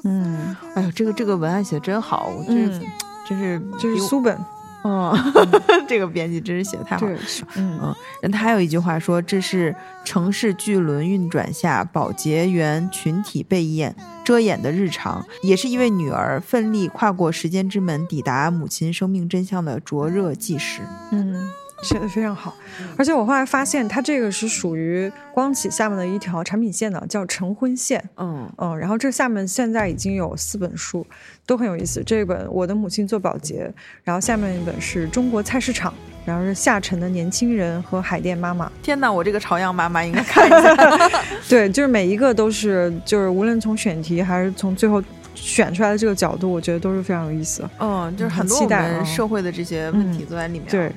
[0.04, 2.82] 嗯，哎呦，这个这个文案写的真好，我真、嗯
[3.28, 4.38] 真是就是苏本。
[4.84, 5.12] 嗯，
[5.88, 7.16] 这个编辑真是写的太好了。
[7.16, 7.20] 对，
[7.56, 7.94] 嗯
[8.30, 20.82] 他还有一句话说，这是城市巨轮运转下保洁员群体被掩遮掩的日常，也是一位女儿奋力跨过时间之门，抵达母亲生命真相的灼热纪实。
[21.10, 21.50] 嗯
[21.82, 22.54] 写的非常好，
[22.96, 28.02] 而且我后来发现，它这个是属于光启下面的一条产品线的，叫晨昏线。
[28.16, 31.06] 嗯嗯，然后这下面现在已经有四本书，
[31.46, 32.02] 都很有意思。
[32.04, 38.70] 这本《我的母亲做保洁》，然后下面一本是中国菜市场，然后是下沉的年轻人和海淀妈妈。
[38.82, 41.10] 天哪，我这个朝阳妈妈应该看一下。
[41.48, 45.02] 对，就是每一个都是，就是无论从选题还是从最后
[45.34, 47.62] 选出来的这个角度，我觉得都是非常有意思。
[47.78, 50.68] 嗯，就是很多我们社会的这些问题都在里面。
[50.68, 50.92] 对，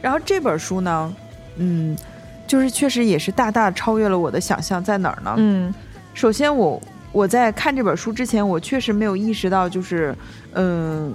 [0.00, 1.14] 然后这本书呢，
[1.56, 1.96] 嗯，
[2.46, 5.34] 就是确实也是大大超越了我的想象，在哪儿呢？
[5.36, 5.72] 嗯
[6.14, 6.80] 首先我
[7.12, 10.14] 我在看这本书之前，我确实没有意识到，就是
[10.54, 11.14] 嗯，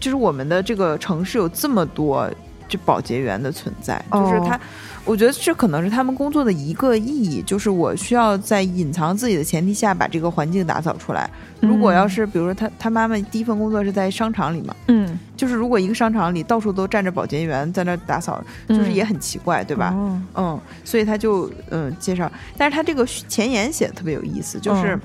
[0.00, 2.30] 就是我们的这个城市有这么多
[2.68, 4.60] 这保洁员的存在，就是哦他。
[5.04, 11.28] 我觉得这可能是他们工作的一个意义，就是我需要在隐藏自己的前提下把这个环境打扫出来。
[11.60, 19.92] 如果要是比如说他他妈妈第一份工作是在商场里嘛，嗯，就是如果一个商场里到处都站着保洁员在那打扫，就是也很奇怪，对吧？
[19.92, 24.94] 哦嗯，所以他就嗯介绍，但是他这个前言写的特别有意思，就是。
[24.94, 25.00] 嗯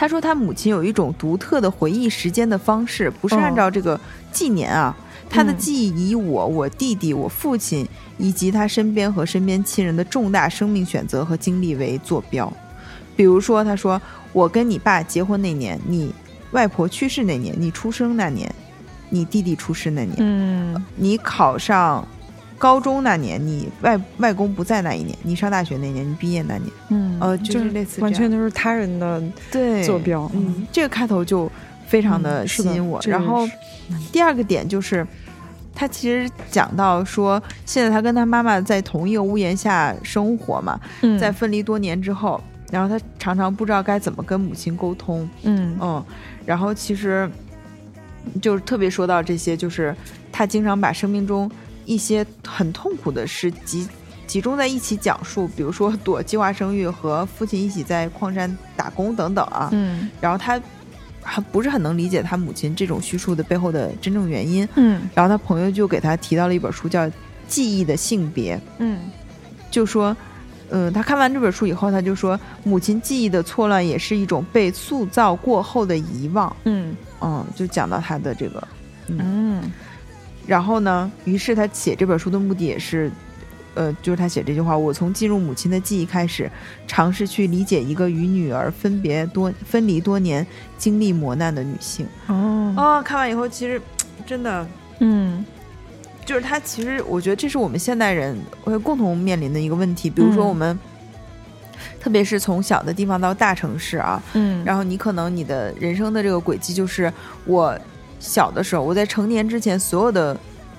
[0.00, 4.96] 他说，他母亲有一种独特的回忆时间的方式，不是哦按照这个纪年啊，
[5.28, 5.56] 他的嗯。
[5.56, 7.86] 记忆以我、我弟弟、我父亲
[8.16, 12.52] 以及他身边和身边亲人的重大生命选择和经历为坐标。
[13.16, 14.00] 比如说，他说
[14.32, 16.14] ：“我跟你爸结婚那年，你
[16.52, 18.48] 外婆去世那年，你出生那年，
[19.10, 20.84] 你弟弟出世那年，嗯。
[20.94, 22.06] 你考上
[22.56, 30.30] 高中那年，你外外公不在那一年，你上大学那年，你毕业那年，嗯，呃就是类似完全都是他人的对坐标。
[30.34, 31.50] 嗯，这个开头就
[31.88, 33.00] 非常的吸引我。
[33.00, 33.48] 这个然后
[34.12, 35.06] 第二个点就是，
[35.74, 46.04] 他其实讲到说，现在他跟他妈妈在同一个屋檐下生活嘛，嗯在分离多年之后，然后他常常不知道该怎么跟母亲沟通，嗯嗯，
[46.44, 47.30] 然后其实
[48.42, 49.94] 就是特别说到这些，就是
[50.30, 51.50] 他经常把生命中
[51.86, 53.88] 一些很痛苦的事集
[54.26, 60.60] 集中在一起讲述，比如说躲计划生育和父亲一起在矿山打工等等啊，嗯然后他
[61.28, 65.02] 还不是很能理解他母亲这种叙述的背后的真正原因，嗯。
[65.14, 67.02] 然后他朋友就给他提到了一本书叫
[67.46, 68.98] 《记忆的性别》，嗯。
[69.70, 70.16] 就说，
[70.70, 76.96] 嗯，他看完这本书以后，他就说，母亲记忆的错乱也是一种被塑造过后的遗忘，嗯。
[77.20, 78.68] 嗯，就讲到他的这个，
[79.08, 79.70] 嗯。
[80.46, 83.12] 然后呢，于是他写这本书的目的也是，
[83.78, 86.50] 呃，就是他写这句话：我从进入母亲的记忆开始，
[86.88, 90.44] 尝试去理解一个与女儿分别多分离多年、
[90.76, 92.04] 经历磨难的女性。
[92.26, 93.80] 哦哦，看完以后，其实
[94.26, 94.66] 真的
[94.98, 95.46] 嗯
[96.26, 100.10] 就是他，其实我觉得这是我们现代人会共同面临的一个问题。
[100.10, 100.76] 比如说嗯我们，
[102.00, 107.12] 特别是从小的地方到大城市啊，嗯然后你可能你的人生的这个轨迹就是，
[107.44, 107.78] 我
[108.18, 110.36] 小的时候，我在成年之前所有的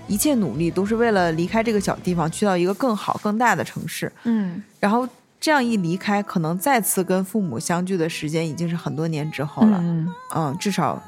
[0.09, 4.11] 一切努力都是为了离开这个小地方，去到一个更好、更大的城市。
[4.23, 5.07] 嗯然后
[5.39, 9.77] 这样一离开，可能再次跟父母相聚的时间已经是很多年之后了。
[9.81, 11.01] 嗯嗯，至少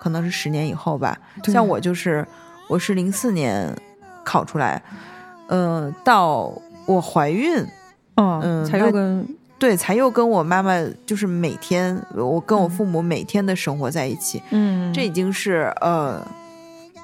[0.00, 1.16] 可能是十年以后吧。
[1.44, 2.26] 像我就是，
[2.68, 3.72] 我是零四年
[4.24, 4.82] 考出来，
[5.48, 6.52] 嗯、到
[6.86, 7.64] 我怀孕，
[8.16, 10.74] 哦嗯才又跟对，才又跟我妈妈
[11.06, 16.20] 就是每天，我跟我父母每天的生活在一起，嗯这已经是呃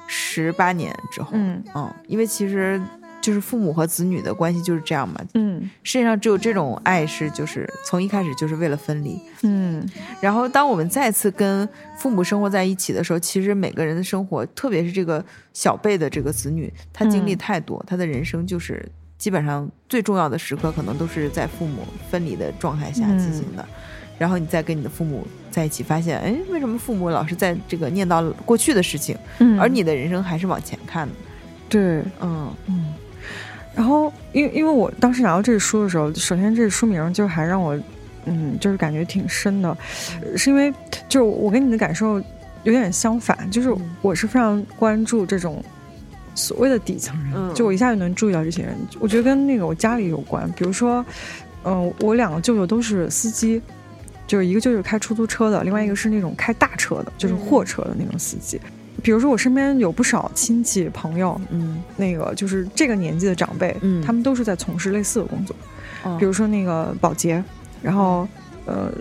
[0.07, 2.81] 十八年之后，嗯嗯，因为其实
[3.21, 5.19] 就是父母和子女的关系就是这样嘛。
[5.33, 9.19] 嗯世界上只有这种爱是，就是从一开始就是为了分离。
[9.41, 9.87] 嗯
[10.21, 18.87] 然后，当我们再次跟父母生活在一起的时候，其实每个人的生活，特别是这个小辈的这个子女，他经历嗯太多，他的人生就是
[19.17, 23.67] 基本上最重要的时刻，可能都是在父母分离的状态下进行的。
[24.17, 31.13] 然后你再跟你的父母在一起，发现，哎，为什么父母老是在这个念叨过去的事情，嗯，而你的人生还是往前看的？
[31.67, 31.81] 对。
[32.21, 32.53] 嗯。
[32.67, 32.93] 嗯，
[33.75, 37.77] 然后因为因为我当时拿到这个书的时候，首先这个书名就还让我
[38.25, 39.77] 嗯，就是感觉挺深的，
[40.21, 40.73] 呃是因为
[41.09, 42.21] 就是我跟你的感受
[42.63, 43.95] 有点相反，就是嗯。
[44.01, 45.61] 我是非常关注这种
[46.35, 47.53] 所谓的底层人，嗯。
[47.53, 51.05] 就我一下就能注意到这些人，我觉得跟那个我家里有关，比如说，
[51.65, 53.61] 嗯、我两个舅舅都是司机。
[54.27, 58.59] 就是一个就是开出租车的，另外一个是那种开大车的，就是货车的那种司机。
[59.03, 61.83] 比如说我身边有不少亲戚朋友，嗯。
[61.95, 64.01] 那个就是这个年纪的长辈，嗯。
[64.01, 65.55] 他们都是在从事类似的工作，
[66.03, 66.17] 哦。
[66.17, 67.43] 比如说那个保洁，
[67.83, 68.27] 然后
[68.65, 68.91] 呃，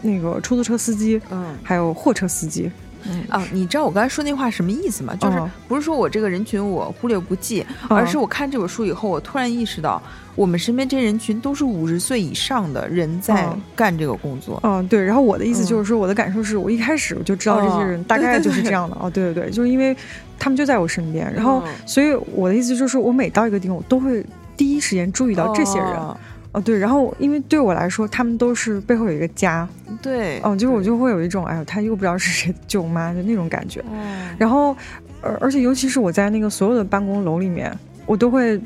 [0.00, 1.56] 那个出租车司机，嗯。
[1.62, 2.70] 还有货车司机，
[3.04, 3.24] 嗯。
[3.28, 5.16] 啊，你知道我刚才说那话什么意思吗？
[5.16, 5.50] 就是哦。
[5.66, 10.00] 不是说我这个人群我忽略不计，哦而是我看这本书以后，我突然意识到，
[10.34, 14.58] 我们身边这些人群都是五十岁以上的人在哦干这个工作。
[14.62, 15.02] 嗯，对。
[15.02, 18.96] 然后我的意思就是说，我的感受是我一开始我就知道这些人哦大概就是这样的。
[19.00, 19.96] 哦， 对对对，就是因为
[20.38, 24.24] 他们就在我身边，然后嗯所以我的意思就是，我每到一个地方，我都会
[24.56, 25.88] 第一时间注意到这些人。
[25.88, 26.16] 哦
[26.52, 26.78] 哦，对。
[26.78, 29.66] 然后因为对我来说，他们都是背后有一个家。
[30.02, 33.82] 对，哦，就是我就会有一种，哎呦，他又不知道是谁的舅妈的那种感觉。
[33.92, 34.76] 嗯然后，
[35.20, 37.72] 而而且尤其是我在那个所有的办公楼里面，
[38.04, 38.60] 我都会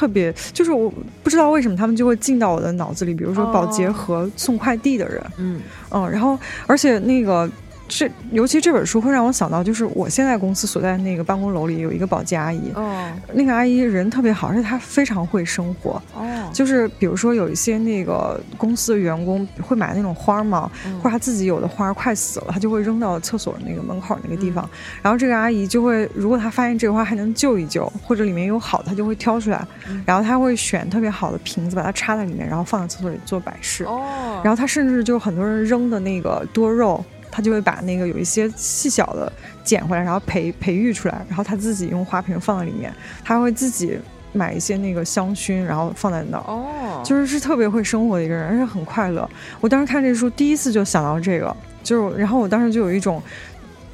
[0.00, 0.90] 特别，就是我
[1.22, 3.92] 不知道为什么他们就会进到我的脑子里，比如说保洁哦。
[3.92, 5.60] 和送快递的人，嗯。
[5.90, 7.46] 嗯，然后而且那个
[7.90, 16.00] 这，尤其这本书会让我想到，就是我现在公司所在的那个办公楼里有一个保洁阿姨，哦那个阿姨人特别好，而且她非常会生活。
[16.14, 24.64] 哦，就是比如说有一些那个公司的员工会买那种花嘛，嗯或者他自己有的花快死了，他就会扔到厕所那个门口那个地方。
[24.64, 24.70] 嗯
[25.02, 33.84] 然后这个阿姨就会，如果她发现这个花还能救一救，或者里面有好，她就会挑出来，嗯然后她会选特别好的瓶子，把它插在里面，然后放在厕所里做摆饰。
[33.84, 37.02] 哦，然后她甚至就很多人扔的那个多肉，
[37.40, 39.32] 她就会把那个有一些细小的
[39.64, 42.92] 捡回来，然后培培育出来，然后他自己用花瓶放在里面，
[43.24, 43.98] 他会自己
[44.34, 46.44] 买一些那个香薰，然后放在那儿。
[46.46, 49.28] 哦，就是是特别会生活的一个人，而且很快乐。
[49.58, 53.22] 我当时看这书，第一次就想到这个，就是然后我当时就有一种，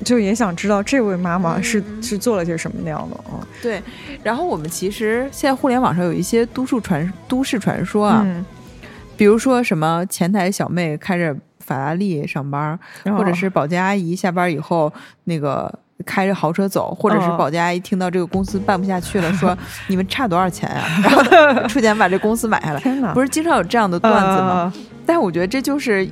[0.03, 3.47] 就也想知道这位妈妈是、嗯是做了些什么那样的啊。
[3.63, 3.81] 对。
[4.25, 8.45] 然后我们其实现在互联网上有一些都市传都市传说啊，嗯，
[9.17, 14.93] 比如说什么前台小妹开着法拉利上班，或者是保洁阿姨下班以后
[15.25, 15.73] 那个
[16.05, 19.57] 开着豪车走，或者是哦保洁阿姨听到这个公司办不下去了，说
[19.89, 22.81] 你们差多少钱呀、 然后出钱把这公司买下来。
[22.81, 24.73] 天，不是经常有这样的段子吗？
[24.75, 26.05] 呃但是我觉得这就是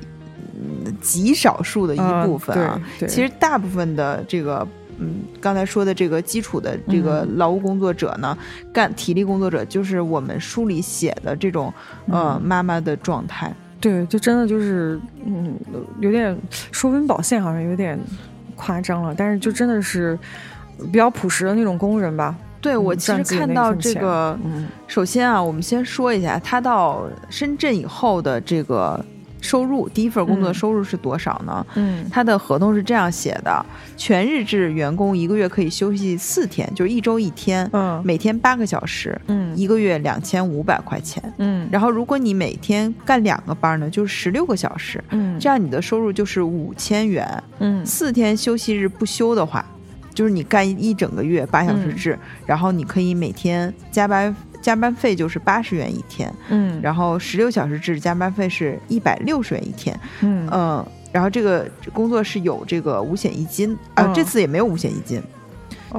[0.53, 2.79] 嗯极少数的一部分啊。
[3.07, 4.67] 其实大部分的这个。
[4.97, 8.37] 嗯，刚才说的这个基础的这个劳务工作者呢，
[8.71, 11.65] 干体力工作者，就是我们书里写的这种
[12.07, 13.53] 呃、嗯妈妈的状态。
[13.85, 15.55] 对，就真的就是嗯，
[15.99, 16.35] 有点
[16.71, 17.99] 说温饱线好像有点
[18.55, 20.17] 夸张了，但是就真的是
[20.91, 22.35] 比较朴实的那种工人吧。
[22.59, 29.05] 对我嗯其实看到这个，嗯首先啊，我们先说一下他到深圳以后的这个
[29.45, 31.65] 收入，第一份工作收入是多少呢？
[31.75, 32.05] 嗯。
[32.11, 38.01] 他的合同是这样写的：全日制员工一个月可以休息四天，就是一周一天，嗯。
[38.03, 39.55] 每天八个小时，嗯。
[39.55, 41.21] 一个月两千五百块钱。
[41.37, 41.69] 嗯。
[41.71, 45.39] 然后如果你每天干两个班呢，就是十六个小时，嗯。
[45.39, 47.43] 这样你的收入就是五千元。
[47.59, 47.85] 嗯。
[47.85, 49.63] 四天休息日不休的话，
[50.13, 51.95] 就是你干一整个月八小时嗯。
[51.95, 56.81] 制，然后你可以每天加班，加班费就是八十元一天，嗯。
[56.81, 60.49] 然后十六小时制加班费是一百六十元一天，嗯。
[60.51, 64.13] 嗯，然后这个工作是有这个五险一金啊、嗯。
[64.15, 65.21] 这次也没有五险一金，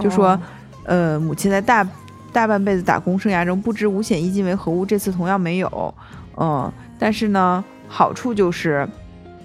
[0.00, 0.40] 就说哦。
[0.82, 1.86] 呃，母亲在大
[2.32, 5.94] 大半辈子打工生涯中不知五险一金为何物，这次同样没有，
[6.36, 8.88] 嗯，但是呢，好处就是，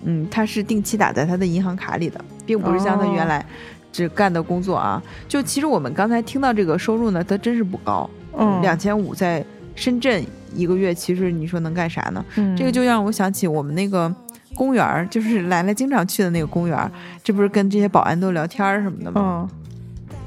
[0.04, 3.46] 嗯，它是定期打在他的银行卡里的，并不是像他原哦来
[3.92, 5.02] 只干的工作啊。
[5.28, 8.08] 就其实我们刚才听到这个收入呢，它真是不高，
[8.38, 8.62] 嗯。
[8.62, 9.44] 两千五在
[9.76, 10.24] 深圳
[10.56, 12.24] 一个月，其实你说能干啥呢？
[12.36, 12.56] 嗯。
[12.56, 14.14] 这个就让我想起我们那个
[14.56, 16.92] 公园儿，就是来来经常去的那个公园儿，
[17.24, 19.50] 这不是跟这些保安都聊天儿什么的吗？
[19.52, 19.58] 嗯。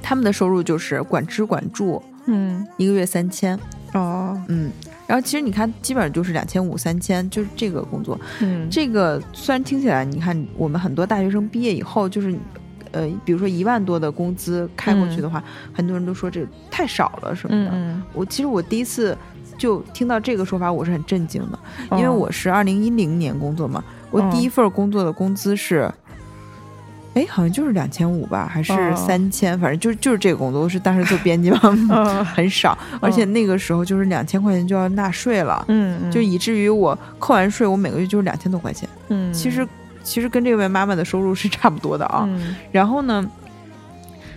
[0.02, 2.66] 他们的收入就是管吃管住，嗯。
[2.76, 3.58] 一个月三千，
[3.94, 4.38] 哦。
[4.48, 4.70] 嗯，
[5.06, 8.18] 然后其实你看，基本上就是两千五、三千，就是这个工作。
[8.40, 8.68] 嗯。
[8.70, 12.34] 这个虽然听起来，你看我们很多大学生毕业以后，就是
[12.94, 17.70] 呃，比如说一万多的工资开过去的话，很多人都说这太少了什么的。
[17.74, 19.16] 嗯我其实我第一次
[19.58, 21.58] 就听到这个说法，我是很震惊的，
[21.90, 25.92] 嗯，因为我是二零一零年工作嘛，我嗯第一份工作的工资是。
[27.16, 30.60] 哎，好像就是两千五吧，还是哦三千、反正就是就是这个工作。
[30.60, 38.88] 我是当时做编辑嘛， 嗯很少，而且那个时候就是两千块钱就要纳税了，嗯就以至于我扣完税，我每个月就是两千多块钱。
[39.10, 39.64] 嗯其实
[40.04, 42.24] 其实跟这位妈妈的收入是差不多的啊。
[42.28, 43.28] 嗯然后呢，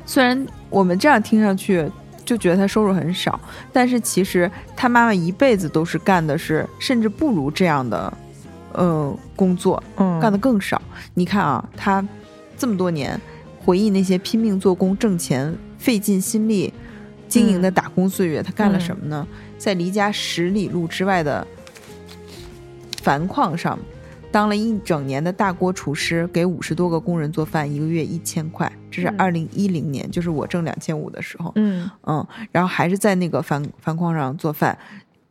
[0.06, 1.86] 虽然我们这样听上去
[2.26, 3.40] 就觉得她收入很少，
[3.72, 8.12] 但是其实她妈妈一辈子都是干的是甚至不如这样的
[8.74, 10.82] 呃工作，嗯干的更少。
[11.14, 12.04] 你看啊，她
[12.58, 13.20] 这么多年
[13.64, 16.74] 回忆那些拼命做工挣钱、费尽心力
[17.28, 19.28] 经营的打工岁月，她干了什么呢？
[19.58, 21.46] 在离家十里路之外的
[23.04, 23.78] 矾矿上。
[24.38, 28.71] 当了一整年的大锅厨师，给五十多个工人做饭，一个月一千块。
[28.91, 31.52] 这是嗯二零一零年，就是我挣两千五的时候。
[31.56, 34.78] 嗯嗯，然后还是在那个樊樊矿上做饭，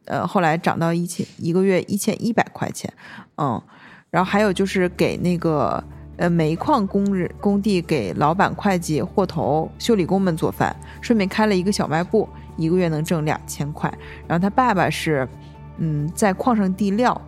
[0.06, 2.92] 呃，后来涨到一千一个月一千一百块钱，
[3.36, 3.62] 嗯，
[4.10, 5.80] 然后还有就是给那个
[6.16, 13.88] 呃煤矿工人工地给老板、会计、货头、修理工们做饭，顺便开了一个小卖部，一个月能挣两千块。
[14.26, 15.28] 然后他爸爸是，
[15.78, 17.22] 嗯，在矿上地料，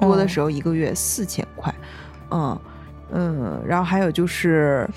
[0.00, 1.74] 多的时候一个月四千块，
[2.30, 2.58] 嗯
[3.12, 4.88] 嗯，然后还有就是，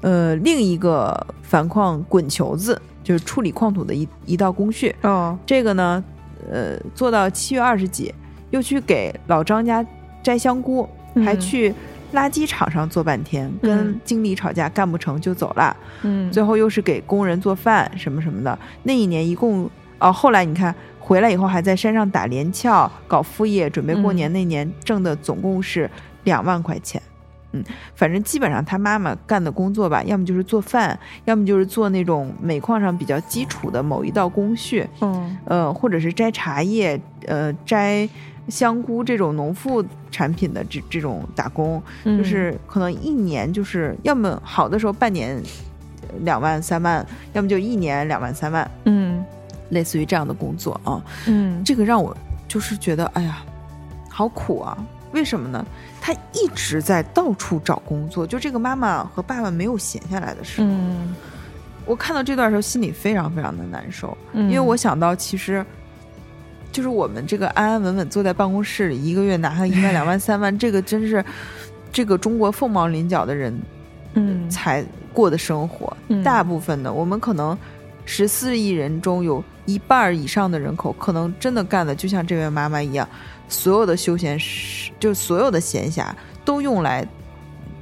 [0.00, 4.94] 呃，另一个反矿滚球子，就是处理矿土的一一道工序。
[5.02, 6.02] 哦，这个呢，
[6.50, 8.14] 呃，做到七月二十几，
[8.50, 9.84] 又去给老张家
[10.22, 10.88] 摘香菇，
[11.24, 11.74] 还嗯去
[12.12, 15.76] 垃圾场上坐半天，跟嗯经理吵架，干不成就走了。
[16.02, 18.58] 嗯，最后又是给工人做饭什么什么的。
[18.82, 19.68] 那一年一共
[19.98, 20.74] 哦，后来你看
[21.08, 25.90] 回来以后还在山上打连翘，搞副业，准备过年嗯那年挣的总共是
[26.24, 27.00] 两万块钱。
[27.52, 35.38] 嗯，反正基本上他妈妈干的工作吧，要么就是做饭，要么就是做那种煤矿上比较基础的某一道工序，嗯。
[35.46, 38.06] 呃，或者是摘茶叶，呃，摘
[38.50, 42.18] 香菇这种农副产品的这这种打工，嗯。
[42.18, 45.42] 就是可能一年就是要么好的时候半年
[46.02, 49.24] 呃两万三万，要么就一年两万三万，嗯
[49.70, 51.02] 类似于这样的工作啊。
[51.26, 52.16] 嗯这个让我
[52.46, 53.42] 就是觉得，哎呀，
[54.10, 54.78] 好苦啊！
[55.12, 55.64] 为什么呢？
[56.00, 60.66] 他一直在到处找工作，就这个妈妈和爸爸没有闲下来的时候。
[60.68, 61.14] 嗯，
[61.86, 65.64] 我看到这段时候心里非常非常的难受，因因为我想到其实。
[66.70, 71.24] 就是我们这个安安稳稳坐在办公室里，一个月拿上一万、两万、三万，这个真是
[71.90, 73.58] 这个中国凤毛麟角的人
[74.12, 75.96] 嗯才过的生活。
[76.08, 77.56] 嗯大部分的，我们可能
[78.10, 83.06] 十四亿人中有一半儿以上的人口，可能真的干的就像这位妈妈一样，
[83.50, 86.10] 所有的休闲时，就所有的闲暇
[86.42, 87.06] 都用来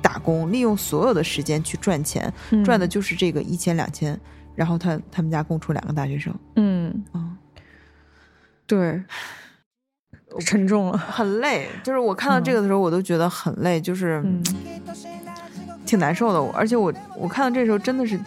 [0.03, 4.18] 打工，利用所有的时间去赚钱，嗯赚的就是这个一千两千。
[4.57, 7.37] 然后他他们家供出两个大学生，嗯嗯，
[8.66, 9.01] 对，
[10.41, 11.68] 沉重了，很累。
[11.85, 14.43] 就是我看到这个的时候，我都觉得很累，就是、嗯
[15.85, 16.43] 挺难受的。
[16.43, 18.18] 我而且我我看到这时候真的是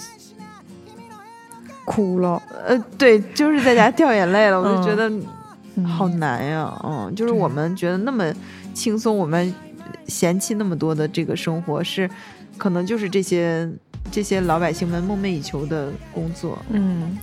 [1.90, 4.84] 哭了，呃，对，就是在家 掉眼泪了，我就嗯。
[4.84, 5.10] 觉得
[5.74, 5.84] 嗯。
[5.86, 8.32] 好难呀，嗯，就是我们觉得那么
[8.76, 9.52] 轻松，我们
[10.08, 12.08] 嫌弃那么多的这个生活，是
[12.60, 13.68] 可能就是这些
[14.12, 17.18] 这些老百姓们梦寐以求的工作，嗯。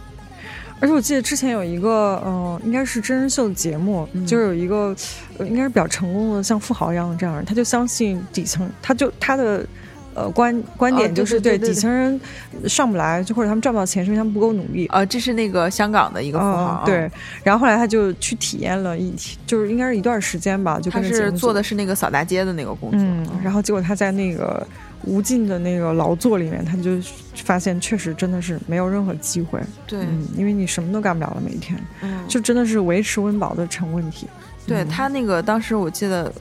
[0.81, 4.27] 而且我记得之前有一个，嗯、应该是真人秀的节目，嗯。
[4.27, 4.95] 就是有一个，
[5.39, 9.65] 呃，应该是比较成功的，像富豪一样的这样他就相信底层，他就他的，
[10.17, 12.19] 呃，观观点就是对底层人
[12.67, 14.87] 上不来，就或者他们赚不到钱，是因为他们不够努力。
[14.87, 17.11] 呃，这是那个香港的一个富豪，嗯，对，，
[17.45, 19.15] 然后后来他就去体验了一，
[19.47, 24.67] 就是应该是一段时间吧，就他是做的是那个扫大街的那个工作，嗯，然后结果他在那个
[25.05, 26.93] 无尽的那个劳作里面，他就
[27.45, 31.79] 发现确实真的是没有任何机会，对，嗯，因为你什么都干不了了，每一天。
[32.01, 34.27] 嗯，就真的是维持温饱的成问题。
[34.31, 34.67] 嗯。
[34.67, 36.33] 对他那个当时我记得。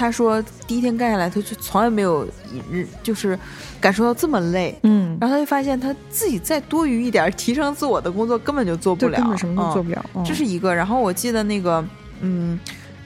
[0.00, 3.38] 他说第一天干下来，他就从来没有一日就是
[3.78, 10.02] 感受到这么累，嗯，然后他就发现他自己再多余一点儿提升自我的工作根本就做不，了，根本什么都嗯做不了。
[10.14, 10.74] 嗯这是一个。
[10.74, 11.84] 然后我记得那个，
[12.22, 12.58] 嗯，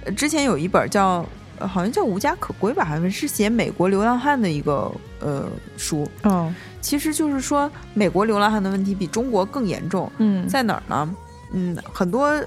[0.05, 1.27] 呃之前有一本叫，
[1.59, 4.89] 呃好像叫《无家可归》吧，好像是写美国流浪汉的一个
[5.19, 6.09] 呃书。
[6.23, 11.17] 嗯其实就是说，美国流浪汉的问题比中国更严重，嗯，在哪儿呢？
[11.55, 12.41] 嗯，很多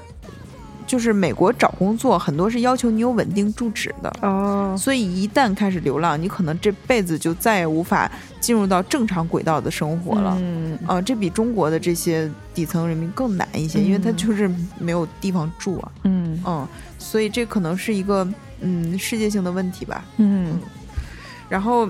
[0.87, 4.11] 就是美国找工作，很多是要求你有稳定住址的。
[4.21, 8.09] 哦，所以一旦开始流浪，你可能这辈子就再也无法
[8.39, 10.35] 进入到正常轨道的生活了。
[10.39, 15.91] 嗯啊，这比中国的这些底层人民更难一些，因为他嗯就是没有地方住啊。
[16.03, 16.67] 嗯嗯，
[16.97, 18.27] 所以这可能是一个
[18.61, 20.05] 嗯世界性的问题吧。
[20.15, 20.57] 嗯
[21.49, 21.87] 然后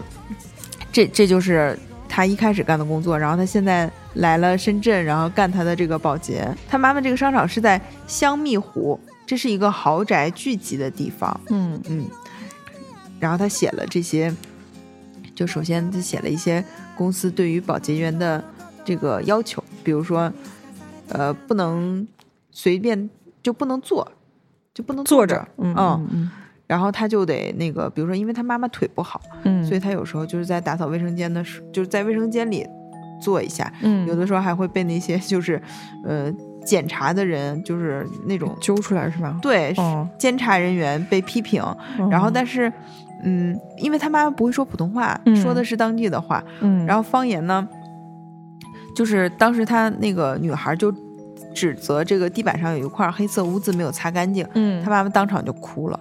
[0.92, 1.78] 这这就是
[2.10, 6.48] 他一开始干的工作，然后他现在来了深圳，然后干他的这个保洁。
[6.68, 11.40] 他妈妈这个商场是在香蜜湖，这是一个豪宅聚集的地方。
[11.50, 11.80] 嗯。
[11.90, 12.06] 嗯，
[13.20, 14.34] 然后他写了这些，
[15.34, 16.64] 就首先他写了一些
[16.96, 18.44] 公司对于保洁员的
[18.84, 20.32] 这个要求，比如说，
[21.10, 22.08] 呃，不能
[22.52, 23.10] 随便
[23.42, 24.12] 就不能坐，
[24.74, 26.08] 就不能着坐着，，嗯嗯。
[26.12, 26.32] 嗯
[26.68, 32.68] 然后他就得那个，比如说，因为他妈妈腿不好，嗯，所以他有时候就是在打扫卫生间的时，就是在卫生间里
[33.22, 34.06] 坐一下，嗯。
[34.08, 35.62] 有的时候还会被那些 就是，
[36.04, 36.32] 呃，
[36.66, 39.38] 检查的人就是那种揪出来是吧？
[39.42, 41.64] 对、哦，监察人员被批评，
[42.10, 42.72] 然后但是，
[43.24, 45.36] 嗯，因为他妈妈不会说普通话，嗯。
[45.36, 47.68] 说的是当地的话，嗯，然后方言呢，
[48.96, 50.94] 就是当时他那个女孩就
[51.54, 54.84] 指责这个地板上有一块黑色污渍没有擦干净，嗯。
[54.84, 56.00] 他妈妈当场就哭了。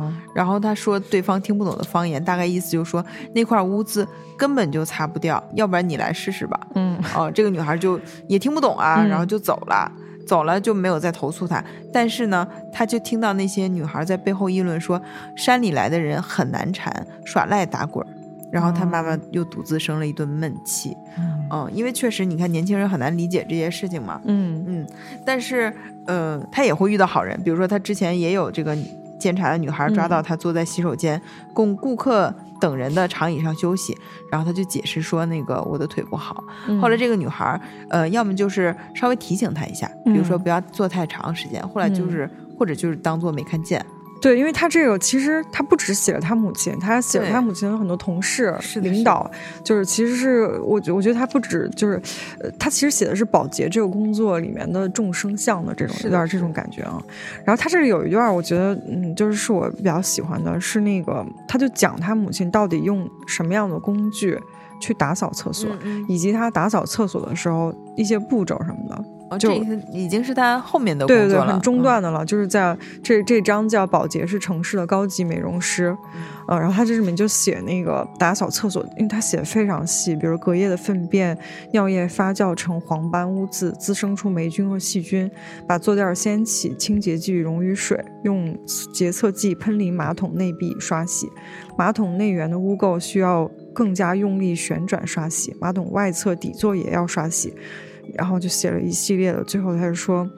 [0.00, 6.58] 哦然后他说对方听不懂的方言，大概意思就是说那块污渍根本就擦不掉，要不然你来试试吧。
[6.74, 9.90] 嗯哦，这个女孩就也听不懂啊，嗯然后就走了。
[10.26, 15.00] 走了就没有再投诉他，但是呢，他就听到那些女孩在背后议论说，
[15.34, 18.08] 山里来的人很难缠，耍赖打滚儿。
[18.52, 20.96] 然后他妈妈又独自生了一顿闷气。
[21.50, 24.20] 嗯，因为确实你看年轻人很难理解这些事情嘛。
[24.24, 24.86] 嗯嗯，
[25.24, 25.72] 但是
[26.06, 28.76] 呃，他也会遇到好人，比如说他之前也有这个
[29.20, 31.20] 监察的女孩抓到他坐在洗手间
[31.54, 33.96] 供顾客等人的长椅上休息，
[34.32, 36.42] 然后他就解释说那个我的腿不好。
[36.66, 37.60] 嗯后来这个女孩
[37.90, 43.84] 呃，要么就是稍微提醒他一下，比如说嗯不要坐太长时间，后来就是、或者就是当做没看见。
[44.20, 49.28] 对，因为他这个其实他不只写了他母亲，他还写了他母亲的很多同事、是领导，
[49.64, 52.00] 就是其实是我觉我觉得他不止就是，
[52.40, 57.02] 呃，他其实写的是保洁这个工作里面的众生相的这种有点这种感觉啊。
[57.44, 64.38] 然后他这里有一段，我觉得嗯，就是是我比较喜欢的，是那个他就讲他母亲到底用什么样的工具
[64.80, 69.04] 去打扫厕所，嗯以及他打扫厕所的时候一些步骤什么的。
[69.30, 81.38] 哦，就这已经是他后面的工对对对，很中嗯段的了，就是在这这章叫保洁是城市的高级美容师，嗯呃，然后他这里面就写那个打扫厕所，因为他写的非常细，比如隔夜的粪便、
[81.72, 85.30] 尿液发酵成黄斑污渍，滋生出霉菌和细菌，
[85.66, 88.58] 把坐垫掀起，清洁剂溶于水，用
[88.92, 91.28] 洁厕剂喷淋马桶内壁刷洗，
[91.78, 97.54] 马桶内缘的污垢需要更加用力旋转刷洗，马桶外侧底座也要刷洗。
[98.16, 100.28] 然后就写了一系列的，最后他就说，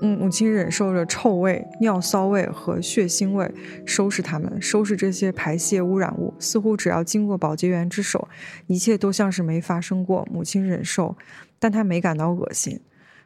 [0.00, 3.50] 嗯，母亲忍受着臭味、尿骚味和血腥味，
[3.86, 8.28] 收拾它们，收拾这些排泄污染物，似乎只要经过保洁员之手，
[8.66, 10.26] 一切都像是没发生过。
[10.30, 11.16] 母亲忍受，
[11.58, 12.80] 但她没感到恶心。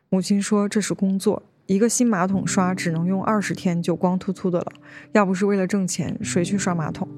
[0.08, 4.72] 母亲说这是工作，一个新马桶刷只能用二十天就光秃秃的了，
[5.12, 7.08] 要不是为了挣钱，谁去刷马桶？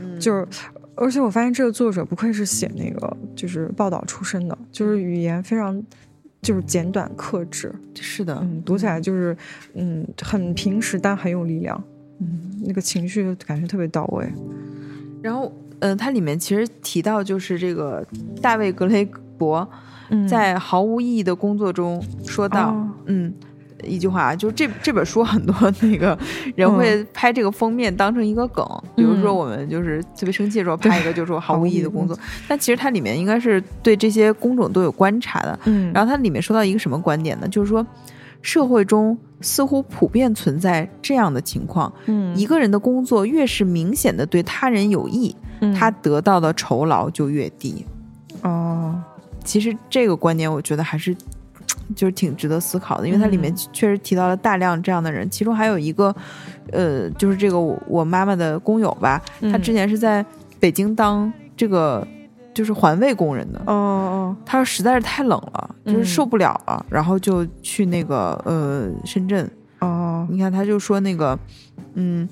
[0.00, 0.46] 嗯就是，
[0.96, 5.82] 而且我发现这个作者不愧是写那个就是报道出身的，就是语言非常
[6.40, 9.36] 就是简短克制，是的，嗯，读起来就是
[9.74, 11.82] 嗯很平实但很有力量，
[12.20, 14.26] 嗯，那个情绪感觉特别到位，
[15.22, 18.06] 然后，呃，它里面其实提到就是这个
[18.40, 19.04] 大卫格雷
[19.36, 19.68] 伯
[20.10, 20.28] 嗯。
[20.28, 22.90] 在毫无意义的工作中说到，哦。
[23.06, 23.34] 嗯。
[23.84, 26.18] 一句话，就是这这本书很多 那个
[26.56, 28.66] 人会拍这个封面当成一个梗，
[28.96, 32.18] 比如说嗯我们就是特别生气的时候拍一个，就是说毫无意义的工作，
[32.48, 35.58] 但其实它里面应该是对这些工种都有观察的。
[35.64, 37.48] 嗯，然后它里面说到一个什么观点呢？
[37.48, 37.86] 就是说
[38.42, 47.84] 社会中似乎普遍存在这样的情况：嗯一个人的工作越是明显的对他人有益，嗯他得到的酬劳就越低。
[48.42, 48.94] 哦，
[49.42, 51.16] 其实这个观点，我觉得还是
[51.94, 53.56] 就是挺值得思考的，因为它里面嗯。
[53.72, 56.14] 确实提到了大量这样的人，其中还有一个，
[56.72, 60.24] 呃，就是这个我我妈妈的工友吧，他嗯之前是在
[60.60, 62.06] 北京当这个
[62.52, 71.38] 就是环卫工人的，哦哦，他说实在是太冷了，就是嗯受不了了，然后就去那个呃深圳，哦，你看他就说那个，
[71.94, 72.28] 嗯，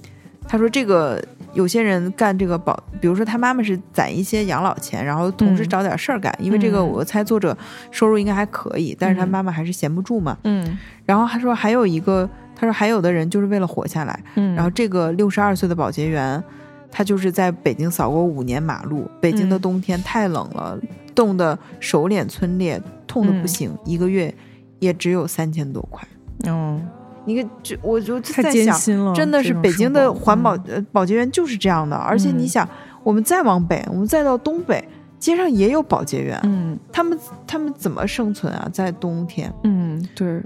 [0.48, 1.22] 他说这个
[1.55, 5.68] 有些人干这个保，比如说他妈妈是攒一些养老钱，然后同时嗯。
[5.68, 6.88] 找点事儿干，因为这个嗯。
[6.88, 7.57] 我猜作者
[7.90, 10.36] 收入应该还可以，但是他嗯妈妈还是闲不住嘛。
[10.44, 10.78] 嗯。
[11.05, 16.42] 然后他说还有一个，他说还有的人就是为了活下来，嗯，然后这个六十二岁的保洁员，
[16.90, 19.61] 他就是在北京扫过五年马路，北京的嗯。
[19.61, 20.78] 冬天太冷了，
[21.14, 23.48] 冻得手脸皴裂，痛的不嗯。
[23.48, 24.34] 行，一个月
[24.78, 26.07] 也只有三千多块。
[26.50, 26.80] 哦，
[27.24, 30.56] 你看，这我就太在想，真的是北京的环保
[30.90, 32.68] 保洁员就是这样的，而且你嗯想，
[33.02, 34.82] 我们再往北，我们再到东北，
[35.18, 38.68] 街上也有保洁员，嗯他们他们怎么生存啊？
[38.72, 40.42] 在冬天嗯，对，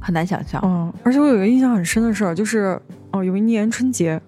[0.00, 0.60] 很难想象。
[0.64, 2.80] 嗯，而且我有一个印象很深的事儿，就是
[3.12, 4.20] 哦，有一年春节，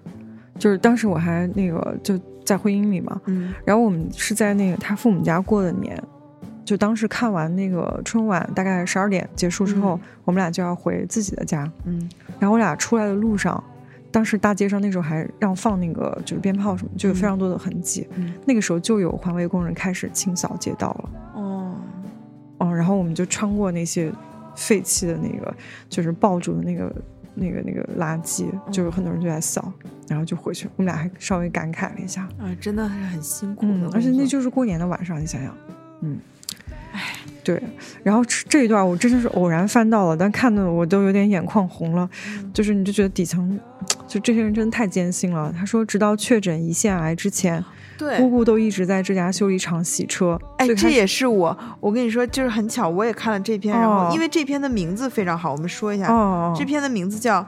[0.57, 6.01] 就是当时我还那个就在婚姻里嘛，嗯然后我们是在那个他父母家过的年，
[6.63, 12.09] 就当时看完那个春晚，大概十二点结束之后，我们俩就要回自己的家，嗯
[12.39, 13.63] 然后我俩出来的路上。
[14.13, 18.05] 当时大街上那时候还让放那个就是鞭炮什么，就有非常多的痕迹。
[18.15, 21.09] 嗯那个时候就有环卫工人开始清扫街道了。
[21.35, 21.75] 哦，
[22.57, 24.11] 哦，然后我们就穿过那些
[24.53, 25.55] 废弃的那个，
[25.87, 26.93] 就是爆竹的那个、
[27.35, 29.71] 那个、那个垃圾，就有很多人就在扫，
[30.09, 30.67] 然后就回去。
[30.75, 35.55] 我们俩还稍微感慨了一下，啊，真的是很辛苦的而且那就是过年的晚上，你想想，
[36.01, 36.19] 嗯，哎，
[37.43, 37.61] 对。
[38.03, 43.59] 然后这这一段我真的是偶然翻到了，但看的我都有点眼眶红了，嗯就是你就觉得底层，
[44.07, 45.53] 就这些人真的太艰辛了。
[45.57, 47.63] 他说，直到确诊胰腺癌之前，
[47.97, 50.39] 对姑姑都一直在这家修理厂洗车。
[50.57, 57.41] 哎，这也是我，我跟你说，就是很巧，我也看了这篇，然后哦因为这篇的名字非常好，我们说一下，哦，这篇的名字叫《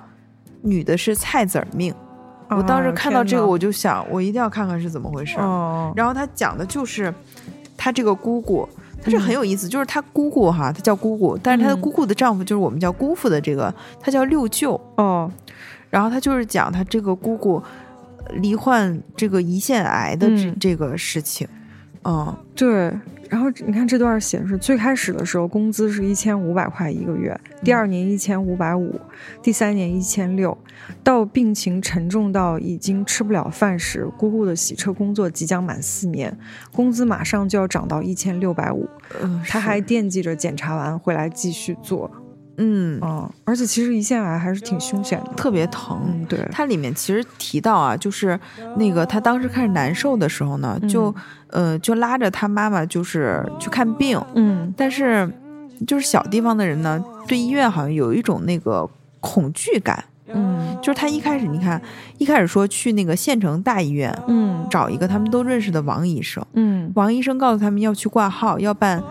[0.62, 1.92] 女的是菜籽儿命》。
[1.96, 2.00] 哦
[2.58, 5.38] 我当时看到这个，我就想，我一定要看看是怎么回事。
[5.40, 7.12] 哦，然后他讲的就是
[7.76, 8.68] 他这个姑姑，
[9.04, 14.80] 他是嗯很有意思，就是他姑姑哈，他叫姑姑，但是他的嗯姑姑的丈夫就是我们叫姑父的这个，他叫六舅。
[14.96, 15.30] 哦，
[15.90, 17.62] 然后他就是讲他这个姑姑，
[18.26, 21.48] 呃罹患这个胰腺癌的这、嗯这个事情。
[22.04, 22.36] 嗯。
[22.56, 22.92] 对，
[23.30, 29.00] 然后你看这段显示，最开始的时候工资是一千五百块一个月，第二年一千五百五，
[29.42, 30.56] 第三年一千六，
[31.04, 36.36] 到病情沉重到已经吃不了饭时，姑姑的洗车工作即将满四年，
[36.72, 38.88] 工资马上就要涨到一千六百五，
[39.48, 39.84] 他还。
[39.84, 42.10] 惦记着检查完回来继续做，
[42.58, 43.00] 嗯。
[43.02, 46.00] 嗯，而且其实胰腺癌还是挺凶险的，特别疼。
[46.06, 48.40] 嗯，对，它里面其实提到啊，就是
[48.78, 51.14] 那个他当时开始难受的时候呢，就、
[51.48, 54.74] 呃就拉着他妈妈就是去看病，嗯。
[54.78, 55.30] 但是
[55.88, 58.90] 就是小地方的人呢，对医院好像有一种那个
[59.20, 60.62] 恐惧感，嗯。
[60.82, 61.82] 就是他一开始你看
[62.18, 66.92] 一开始说去那个县城大医院嗯找一个他们都认识的王医生，嗯。
[66.96, 69.02] 王医生告诉他们要去挂号，要办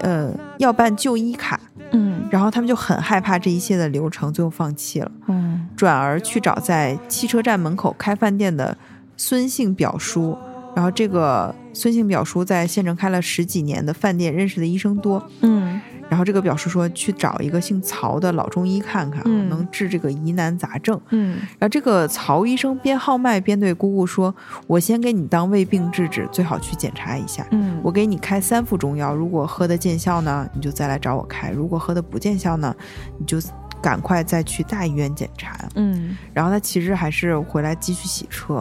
[0.00, 1.60] 呃要办就医卡，
[1.92, 5.10] 嗯然后他们就很害怕这一切的流程，最后放弃了。
[5.28, 8.76] 嗯转而去找在汽车站门口开饭店的
[9.16, 10.36] 孙姓表叔，
[10.74, 15.22] 然后这个孙姓表叔在县城开了十几年的饭店，认识的医生多。
[15.42, 15.80] 嗯
[16.12, 21.00] 然后这个表示说去找一个姓曹的老中医看看，嗯能治这个疑难杂症。
[21.08, 24.34] 嗯然后这个曹医生边号脉边对姑姑说
[24.68, 27.46] ：“我先给你当胃病治治，最好去检查一下。
[27.50, 32.76] 嗯，我给你开三副中药，如果喝的见效呢，你就再来找我开；如果喝的不见效呢，
[33.18, 33.40] 你就
[33.80, 38.56] 赶快再去大医院检查。”嗯然后他其实还是回来继续洗车，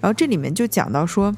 [0.00, 1.34] 然后这里面就讲到说，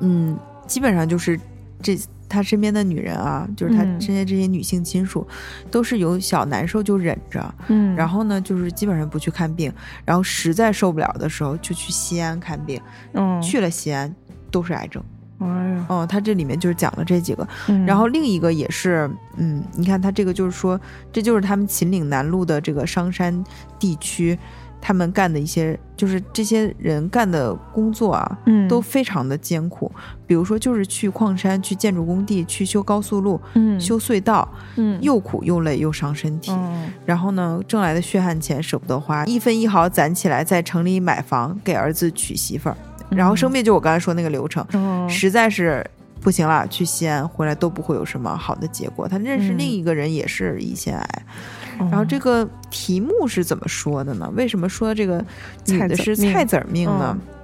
[0.00, 1.40] 嗯，基本上就是
[1.80, 1.98] 这
[2.28, 4.00] 他身边的女人啊，就是他嗯。
[4.00, 5.26] 身边这些女性亲属，
[5.70, 9.72] 都是有小难受就忍着，嗯，然后呢，就是基本上不去看病，
[10.04, 12.80] 然后实在受不了的时候就去西安看病，
[13.14, 13.40] 嗯。
[13.40, 14.14] 去了西安
[14.50, 15.02] 都是癌症。
[15.38, 17.86] 哎呀，哦，他这里面就是讲了这几个，嗯。
[17.86, 20.80] 然后另一个也是，嗯，你看他这个就是说，
[21.12, 23.44] 这就是他们秦岭南路的这个商山
[23.78, 24.36] 地区，
[24.80, 29.90] 他们干的一些，就是这些人干的工作啊，嗯都非常的艰苦。
[30.26, 36.52] 比如说，就是去矿山、去建筑工地、去修高速路、嗯修隧道，嗯又苦又累又伤身体。
[36.52, 42.76] 嗯然后呢，挣来的血汗钱舍不得花，一分一毫攒起来，在城里买房，给儿子娶媳妇儿。
[43.10, 45.84] 然后生病就我刚才说那个流程，嗯实在是
[46.20, 49.08] 不行了，去西安回来都不会有什么好的结果。
[49.08, 54.30] 他认识嗯另一个人也是胰腺癌，然然后这个题目是怎么说的呢？
[54.34, 55.24] 为什么说这个
[55.66, 57.16] 女的是菜籽儿命呢？
[57.18, 57.34] 嗯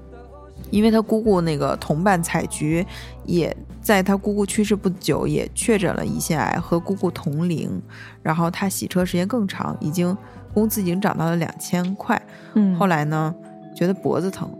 [0.70, 2.84] 因为她姑姑那个同伴采菊，
[3.26, 7.80] 也在她姑姑去世不久也确诊了胰腺癌，和姑姑同龄。
[8.22, 10.16] 然后她洗车时间更长，已经
[10.52, 12.20] 工资已经涨到了两千块。
[12.54, 13.32] 嗯后来呢，
[13.76, 14.50] 觉得脖子疼，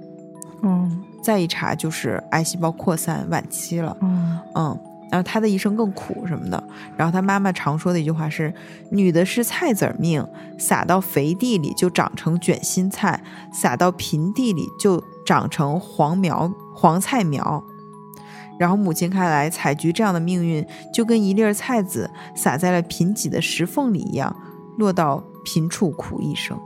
[0.63, 3.97] 嗯再一查就是癌细胞扩散晚期了。
[4.01, 4.79] 嗯嗯，
[5.15, 6.61] 然后他的一生更苦什么的。
[6.97, 8.53] 然后他妈妈常说的一句话是
[8.91, 10.27] ：“女的是菜籽儿命，
[10.59, 17.63] 撒到肥地里就长成卷心菜，撒到贫地里就长成黄苗黄菜苗。”
[18.59, 24.35] 然后母亲看来，采菊这样的命运就跟一粒儿菜籽撒在了贫瘠的石缝里一样，
[24.79, 26.59] 落到贫处苦一生。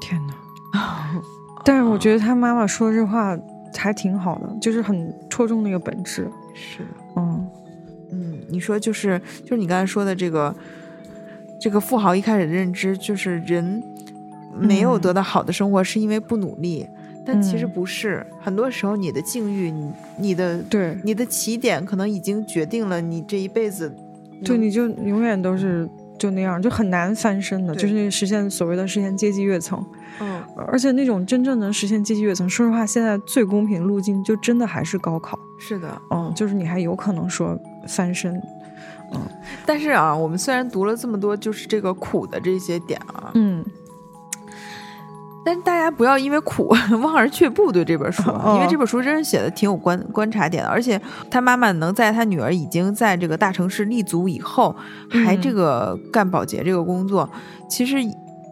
[0.00, 0.34] 天哪！
[1.64, 3.36] 但是我觉得他妈妈说这话
[3.76, 6.28] 还挺好的，就是很戳中那个本质。
[6.54, 6.86] 是。
[7.16, 7.46] 嗯
[8.10, 10.54] 嗯，你说就是就是你刚才说的这个
[11.60, 13.82] 这个富豪一开始的认知就是人
[14.58, 15.00] 没有嗯。
[15.00, 16.86] 得到好的生活是因为不努力，
[17.26, 17.72] 但其实嗯。
[17.72, 20.96] 不是，很多时候你的境遇，你你的对。
[21.04, 23.94] 你的起点可能已经决定了你这一辈子
[24.44, 29.84] 对，你就永远都是就那样，就很难翻身的，就是实现所谓的实现阶级跃层。
[30.20, 30.42] 嗯。
[30.66, 35.38] 而且那种真正能实现阶级跃层，说实话，现在最公平路径就真的还是高考。
[35.60, 37.58] 是的，嗯，就是你还有可能说
[37.88, 38.32] 翻身。
[39.12, 39.20] 嗯。
[39.66, 43.64] 但是啊，我们虽然读了这么多就是这个苦的这些点啊，嗯。
[45.44, 46.68] 但是大家不要因为苦
[47.00, 48.52] 望而却步对这本书，哦。
[48.56, 54.76] 因为这本书真是写的挺有观观察点的，而且他妈妈能在他女儿已经在这个大城市立足以后，
[55.08, 57.26] 还嗯这个干保洁这个工作，
[57.70, 57.96] 其实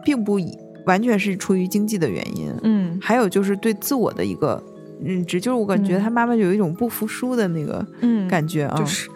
[0.05, 2.99] 并不以完全是出于经济的原因，嗯。
[3.03, 4.62] 还有就是对自我的一个
[5.03, 9.09] 认知，就是我感觉嗯他妈妈有一种不服输的那个嗯，感觉啊，就是。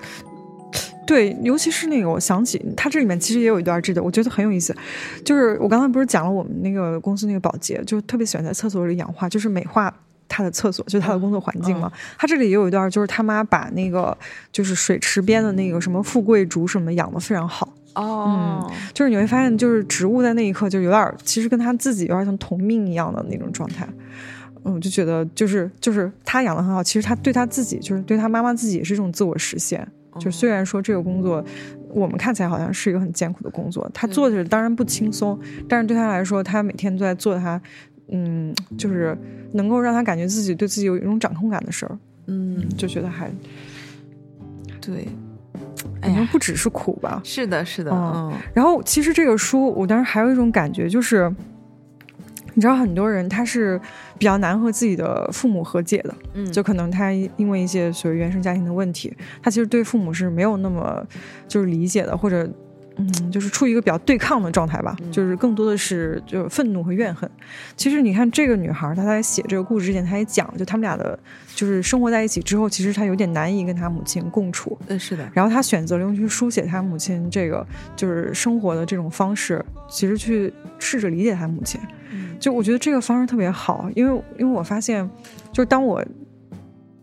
[1.06, 4.72] 对，尤其是那个，我想起他这里面其实也有一段这个，我觉得很有意思。
[5.24, 9.92] 就是我刚才不是讲了我们那个公司那个保洁，就特别喜欢在厕所里养花，就是美化
[10.28, 11.90] 他的厕所，就是他的工作环境嘛。
[12.16, 14.16] 他这里也有一段，就是他妈把那个
[14.52, 23.84] 就是水池边的那个什么富贵竹什么养的非常好，哦，就是你会发现，就是植物在那一刻就有点，其实跟他自己有点像同命一样的那种状态。
[24.64, 29.86] 嗯，我就觉得就是就是他养的很好，其实他对他自己，就是对他妈妈自己也是一种自我实现。
[30.18, 31.42] 就虽然说这个工作，
[31.88, 35.38] 我们看起来好像是一个很艰苦的工作，他做着当然不轻松，
[35.68, 37.60] 但是对他来说，他每天都在做他
[38.08, 39.16] 嗯，就是
[39.52, 41.96] 能够让他感觉自己对自己有一种掌控感的事儿，
[42.26, 43.30] 嗯，就觉得还
[44.80, 45.06] 对，
[46.00, 47.20] 哎呀，不只是苦吧。
[47.24, 51.32] 是的，是的，嗯嗯然后其实这个书，我当时还有一种感觉，就是
[52.54, 53.80] 你知道，很多人他是
[54.20, 59.10] 比较难和自己的父母和解的，嗯，就可能他因为一些所谓原生家庭的问题，
[59.42, 61.02] 他其实对父母是没有那么
[61.48, 62.46] 就是理解的，或者
[62.96, 67.30] 嗯，就是处于一个比较对抗的状态吧，嗯就是更多的是就愤怒和怨恨。
[67.78, 71.18] 其实你看这个女孩，她在写这个故事之前，她也讲，就他们俩的，
[71.54, 74.76] 就是生活在一起之后，其实她有点难以跟她母亲共处。
[74.88, 77.66] 嗯，是的，然后她选择了用去书写她母亲这个
[77.96, 81.80] 就是生活的这种方式，其实去试着理解她母亲。
[82.12, 85.08] 嗯就我觉得这个方式特别好，因为因为我发现，
[85.52, 86.02] 就是当我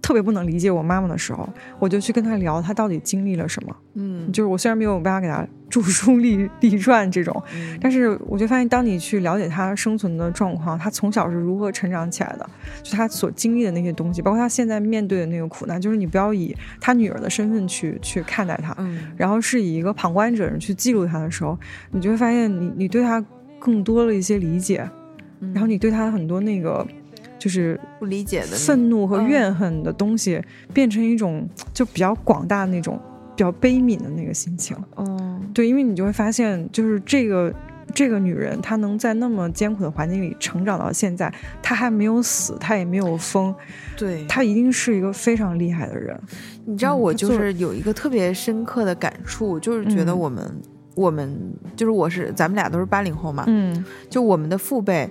[0.02, 1.48] 特别不能理解我妈妈的时候，
[1.80, 3.76] 我就去跟她聊她到底经历了什么。
[3.94, 12.50] 嗯，就是我虽然没有办法给她著书立立传这种，嗯但是我就发现，当你去了解她生存的状况，她从小是如何成长起来的，
[12.82, 21.60] 就她所经历的那些东西，包括她现在面对的那个苦难，就是你不要以她女儿的身份去去看待她，嗯然后是以一个旁观者人去记录她的时候，
[21.92, 23.24] 你就会发现你你对她
[23.60, 24.90] 更多了一些理解，
[25.40, 25.54] 嗯。
[25.54, 26.86] 然后你对她很多那个
[27.40, 30.42] 就是不理解的愤怒和嗯怨恨的东西，
[30.74, 33.00] 变成一种就比较广大那种
[33.36, 34.76] 比较悲悯的那个心情。
[34.96, 37.54] 哦，对，因为你就会发现，就是这个
[37.94, 41.32] 这个女人，她能在那么艰苦的环境里成长到现在，
[41.62, 43.54] 她还没有死，她也没有疯，
[43.96, 46.20] 对，她一定是一个非常厉害的人。
[46.66, 50.20] 你知道，我就是有一个特别深刻的感触，就是觉得嗯。
[50.20, 50.62] 我们、
[50.96, 53.86] 我们就是我是咱们俩都是八零后嘛，嗯。
[54.10, 55.08] 就我们的父辈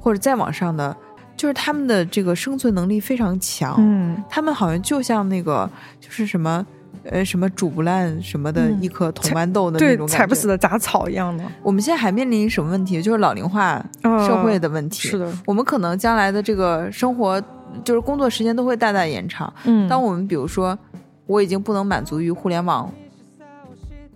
[0.00, 0.96] 或者再往上的，
[1.36, 5.70] 就是他们的这个生存能力非常强，嗯他们好像就像那个
[6.00, 6.66] 就是什么。
[7.04, 13.00] 呃，什么煮不烂什么的嗯一颗铜豌豆的那种，踩不死的杂草一样的我们现在还面临什么问题？
[13.00, 15.08] 就是老龄化社会的问题。
[15.08, 17.42] 是的，我们可能将来的这个生活，
[17.82, 19.50] 就是工作时间都会大大延长。
[19.64, 20.78] 嗯，当我们比如说，
[21.24, 22.92] 我已经不能满足于互联网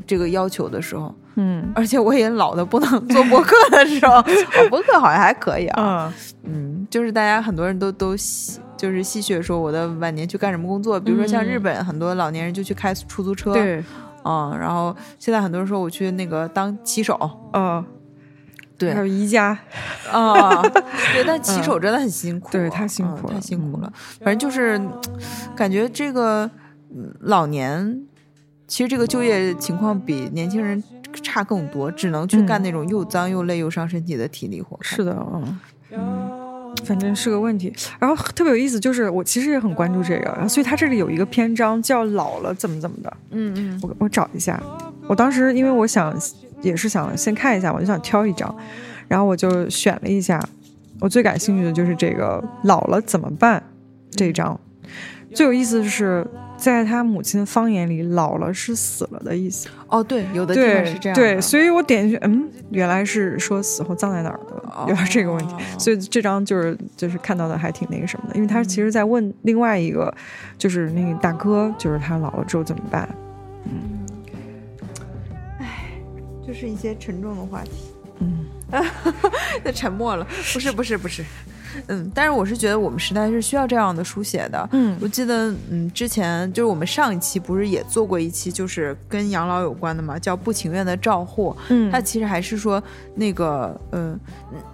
[0.07, 1.73] 这个要求的时候，嗯。
[1.75, 5.83] 而且我也老的不能做播客的时候，我， 播客好像还可以啊。
[5.83, 6.15] 啊
[6.45, 13.83] 嗯，就是大家很多人都都戏就是戏谑说我的晚年去干什么工作，比如说像日本很多老年人就去开出租车，，对。
[14.27, 17.19] 嗯，然后现在很多人说我去那个当骑手，
[17.53, 17.85] 嗯，
[18.79, 18.93] 对。
[18.93, 19.59] 还有宜家，
[20.11, 20.63] 啊，
[21.13, 23.33] 对，但 骑手真的很辛苦，对太辛苦了。
[23.33, 23.83] 嗯太辛苦嗯。
[23.83, 23.93] 了。
[24.21, 24.81] 反正就是
[25.55, 26.51] 感觉这个
[26.95, 28.03] 嗯老年，
[28.67, 30.83] 其实这个就业情况比年轻人
[31.23, 34.79] 差更多，只能去干嗯那种又脏又累又伤身体的体力活。
[34.81, 35.17] 是的，
[35.93, 36.41] 嗯。
[36.85, 44.61] 反正是个问题，然后特别有意思，就是我其实也很关注这个，然后所以它这里有一个篇章叫“老了怎么怎么的”，嗯嗯我我找一下，
[45.07, 46.15] 我当时因为我想
[46.63, 48.55] 也是想先看一下，我就想挑一张，
[49.07, 50.43] 然后我就选了一下，
[51.01, 53.63] 我最感兴趣的就是这个“老了怎么办”
[54.11, 54.59] 这一章。
[55.33, 56.27] 最有意思的是，
[56.65, 59.69] 在他母亲的方言里，“老了”是死了的意思。
[59.89, 65.53] 哦，对，有的地方是这样的，对，所以我点进去，嗯，原来是说死后葬在哪儿的，原来是这个问题。
[65.53, 70.13] 哦所以这张就是就是看到的还挺那个什么的，因为他其实在问另外一个，
[70.57, 73.07] 就是那个大哥，就是他老了之后怎么办？
[76.47, 77.71] 就是一些沉重的话题。
[78.21, 78.47] 嗯
[79.63, 81.23] 那沉默了，不是不是不是，
[81.89, 84.69] 嗯，但是我是觉得我们时代是需要这样的书写的。
[84.73, 91.51] 嗯我记得，嗯，之前就是我们上一期不是也做过一期，就是跟养老有关的嘛，叫《不情愿的照护》。
[91.69, 92.83] 嗯它其实还是说
[93.15, 94.19] 那个，嗯，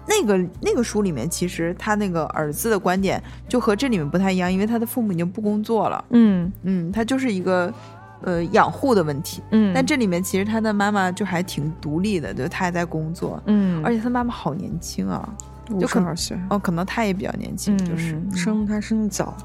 [0.07, 7.73] 那个那个书里面，其实他那个儿子的观点就和这里面不太一样，因为他的父母已经不工作了，嗯嗯，他就是一个
[8.21, 9.41] 呃养护的问题。
[9.51, 19.35] 嗯，但这里面其实他的妈妈就还挺独立的，就他还在工作，嗯，而且他妈妈好年轻啊，五就可十二岁，哦，可能他也比较年轻，就是嗯生他生的早，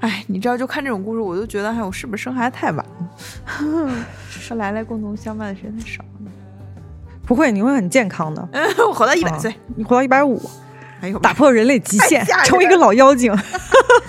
[0.00, 3.10] 哎，你知道，就看这种故事，我就觉得，哎，我是不是生孩子太晚了？
[4.48, 6.30] 和来来共同相伴的时间太少了。
[7.26, 8.48] 不会，你会很健康的，
[8.88, 10.40] 我活到一百啊岁，你活到一百五，
[11.00, 13.32] 哎呦，打破人类极限成为一个老妖精。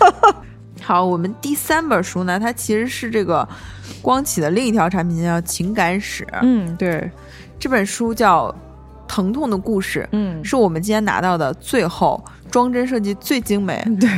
[0.82, 3.48] 好，我们第三本书呢，它其实是这个
[4.02, 6.24] 光启的另一条产品，叫《情感史》。
[6.42, 7.10] 嗯，对，
[7.60, 8.50] 这本书叫
[9.12, 14.10] 《疼痛的故事》，嗯，是我们今天拿到的最后装帧设计最精美 对，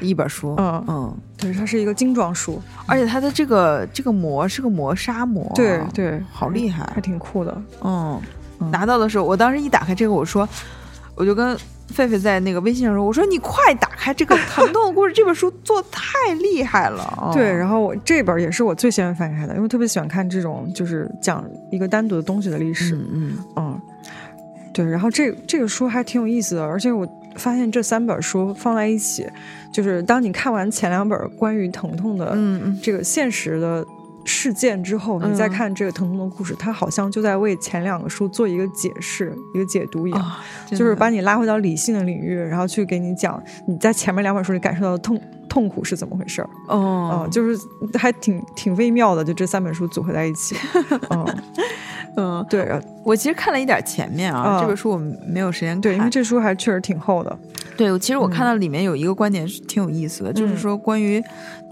[0.00, 0.56] 一本书。
[0.58, 7.00] 嗯嗯，对，它是一个精装书，而且它的这个这个膜是个磨砂膜，对对，好厉害还。
[7.00, 7.62] 挺酷的。
[7.84, 8.20] 嗯，
[8.58, 10.48] 嗯拿到的时候，我当时一打开这个，我说，
[11.14, 11.56] 我就跟
[11.94, 17.04] 狒狒在那个微信上说，我说你快打开这个《疼痛的故事》这本书，做太厉害了。
[17.16, 22.96] 哦 对，然后我这本也是我最先翻开的，因为特别喜欢看这种就是讲一个单独的东西的历史。
[22.96, 23.80] 嗯嗯，嗯，
[24.76, 29.26] 对，然后这这个书还挺有意思的，而且我发现这三本书放在一起，
[29.72, 32.36] 就是当你看完前两本关于疼痛的
[32.82, 33.82] 这个现实的
[34.26, 35.50] 事件之后，你再嗯。
[35.50, 40.32] 看这个疼痛的故事，它好像就在为前两个书做一个解释、一个解读一样。
[40.66, 45.18] 就是把你拉回到理性的领域，然后去给你讲你在前面两本书里感受到的痛
[45.48, 47.22] 痛苦是怎么回事儿，哦。
[47.24, 47.58] 嗯，就是
[47.94, 50.54] 还挺挺微妙的，就这三本书组合在一起，
[51.10, 51.24] 嗯，
[52.16, 54.60] 嗯，对，我其实看了一点前面啊，嗯。
[54.60, 54.96] 这本书我
[55.26, 55.80] 没有时间看。
[55.80, 57.38] 对，因为这书还确实挺厚的，
[57.76, 61.22] 对，其实我看嗯到里面有一个观点是挺有意思的，就是嗯说关于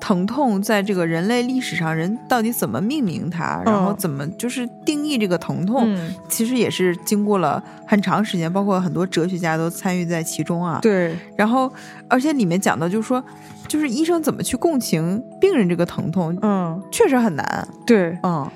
[0.01, 11.73] 疼痛在这个人类历史上，人到底怎么命名它，然后嗯怎么就是定义这个疼痛，嗯，其实也是经过了很长时间，包括很多哲学家都参与在其中啊。，对，然后
[12.09, 13.23] 而且里面讲的就是说，
[13.67, 17.67] 就是医生怎么去共情病人这个疼痛，嗯，确实很难。
[17.87, 18.47] 对，嗯，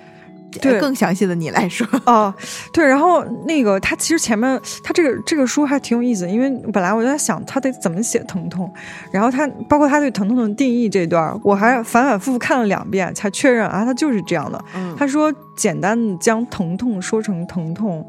[0.53, 1.87] 对更详细的你来说。
[2.07, 2.33] 哦，
[2.73, 8.73] 对，然后那个他其实前面他这个这个书还挺有意思，因为本来我就在想他得怎么写疼痛，
[9.13, 14.65] 然后他包括他对疼痛的定义这段，我还反反复复看了两遍才确认啊，他就是这样的。
[14.75, 18.07] 嗯他说简单的将疼痛说成疼痛。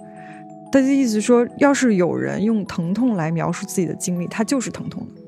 [0.71, 5.21] 他的意思说，要是有人用疼痛来描述自己的经历，他就是疼痛的，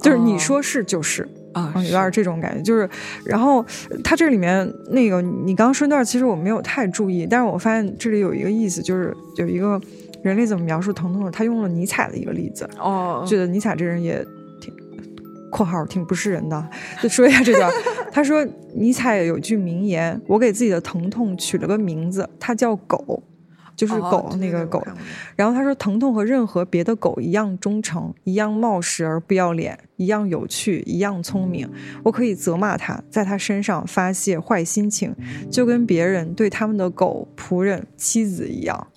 [0.00, 2.88] 就是你哦说是就是，啊嗯，有点这种感觉，就是，
[3.24, 3.64] 然后
[4.04, 9.80] 它这里面那个你刚刚说那段，其实我没有太注意，但是我发现这里有一个意思，就是有一个
[10.22, 14.24] 人类怎么描述疼痛的，他用了尼采的一个例子，哦，觉得尼采这人也
[14.60, 14.74] 挺
[15.50, 16.68] （括号挺不是人的）。
[17.02, 17.70] 就说一下这段，
[18.12, 23.22] 他说尼采有句名言：“我给自己的疼痛取了个名字，它叫狗。”
[23.78, 24.82] 就是哦狗、那个狗，
[25.36, 31.70] 然后他说，疼痛和任何别的狗一样忠诚，一样冒失而不要脸，一样有趣，一样聪明。
[32.02, 35.14] 我可以责骂他，在他身上发泄坏心情，
[35.48, 38.88] 就跟别人对他们的狗、仆人、妻子一样。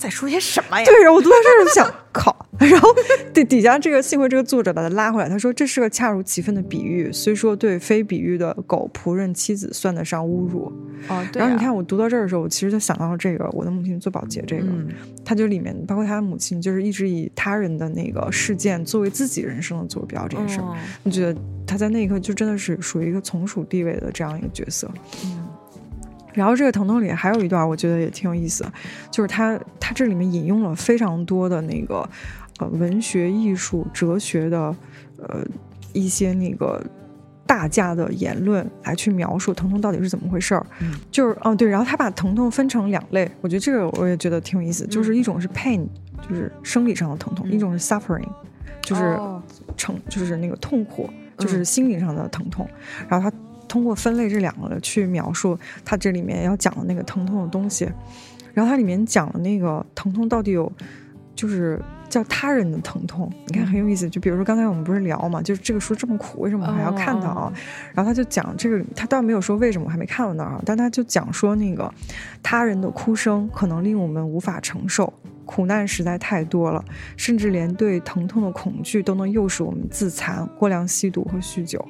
[0.00, 0.84] 在说些什么呀？
[0.86, 2.34] 对，然后我读到这儿就想，靠。
[2.58, 2.88] 然后
[3.32, 10.70] 底底下这个幸亏这个作者把他拉回来，他说这是个恰如其分的比喻，虽说对非比喻的狗、仆人、妻子算得上侮辱。
[11.08, 11.46] 哦，对、啊。
[11.46, 14.64] 然后你看我读到这儿的时候，我其实就想到了这个我的母亲做保洁这个。
[14.64, 14.88] 嗯，
[15.24, 24.90] 他就里面包括他的母亲，就是一直以他人的那个事件作为自己人生的坐标这件事儿，哦我觉得他在那一刻就真的是属于一个从属地位的这样一个角色。
[25.24, 25.46] 嗯
[26.34, 28.72] 然后这个疼痛里还有一段，我觉得也挺有意思的，
[29.10, 32.08] 就是他他这里面引用了非常多的那个
[32.58, 34.74] 呃文学、艺术、哲学的
[35.18, 35.44] 呃
[35.92, 36.82] 一些那个。
[37.46, 40.94] 大家的言论来去描述疼痛到底是怎么回事儿，嗯。
[41.10, 45.84] 就是哦对，然后他把疼痛分成两类，我觉得这个我也觉得挺有意思，就是一种是 pain，
[46.22, 47.52] 就是生理上的疼痛，嗯。
[47.52, 48.28] 一种是 suffering，
[48.82, 49.42] 就是哦。
[49.76, 52.68] 成就是那个痛苦，嗯就是心理上的疼痛。
[53.08, 53.36] 然后他
[53.70, 57.88] 通过分类这两个去描述他这里面要讲的那个疼痛的东西。
[58.52, 60.70] 然后它里面讲的那个疼痛到底有，
[61.36, 64.10] 就是叫他人的疼痛，你看很有意思。
[64.10, 67.46] 就比如说刚才我们不是聊嘛，就是这个书这么苦，为什么我还要看它啊？
[67.46, 67.52] 哦
[67.94, 71.88] 然后他就讲这个，他倒没有说为什么，我还没看到那儿啊，但他就讲说那个
[72.42, 75.12] 他人的哭声可能令我们无法承受。
[75.46, 76.84] 苦难实在太多了，
[77.16, 81.84] 甚至连对疼痛的恐惧都能诱使我们自残、过量吸毒和酗酒。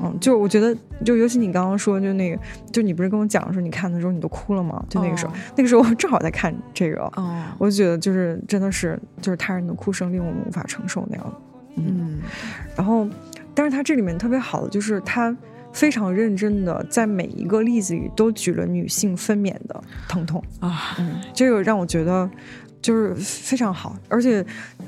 [0.00, 2.40] 哦嗯，就我觉得，就尤其你刚刚说，就那个，
[2.72, 4.84] 就你不是跟我讲说你看的时候你都哭了吗？
[4.88, 11.32] 就那个时候，哦那个时候我正好在看这个，哦，我就觉得就是真的是就是他人的哭声令我们无法承受那样的。
[11.76, 12.18] 嗯
[12.76, 13.06] 然后，
[13.54, 15.36] 但是他这里面特别好的就是他
[15.72, 22.28] 非常认真的在每一个例子里都举了女性分娩的疼痛，啊，嗯，这个让我觉得
[22.82, 24.44] 就是非常好，而且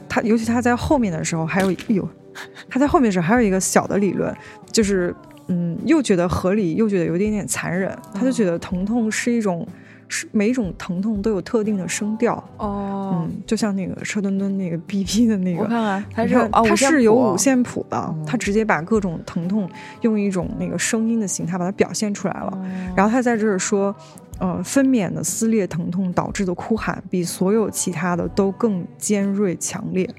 [0.08, 2.08] 他尤其他在后面的时候还有，哎呦，
[2.68, 4.34] 他在后面的时候还有一个小的理论，
[4.72, 5.14] 就是
[5.48, 9.66] 嗯，又觉得合理，又觉得有一点点残忍，他就觉得疼痛是一种。
[10.12, 19.70] 是每一种疼痛都有特定的声调，哦，嗯，就像那个车墩墩那个 BP 的那个，我看看，它是它是有五五线谱的，哦它直接把各种疼痛
[20.00, 22.50] 用一种那个声音的形态把它表现出来了。
[22.52, 22.66] 哦
[22.96, 23.94] 然后他在这儿说，
[24.40, 30.10] 呃，分娩的撕裂疼痛导致的哭喊比所有其他的都更尖锐强烈。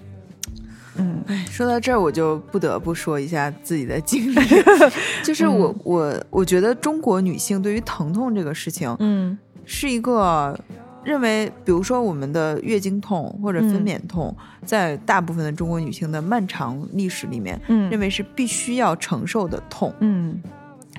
[0.98, 1.24] 嗯。
[1.28, 4.40] 哎，说到这儿，我就不得不说一下自己的经历，
[5.24, 5.80] 就是我、嗯。
[5.84, 9.38] 我我觉得中国女性对于疼痛这个事情，嗯。
[9.66, 10.60] 是一个
[11.04, 13.86] 认为，比如说我们的月经痛或者分嗯。
[13.86, 14.36] 娩痛，
[14.66, 17.90] 在大部分的中国女性的漫长历史里面，嗯。
[17.90, 19.94] 认为是必须要承受的痛。
[20.00, 20.42] 嗯。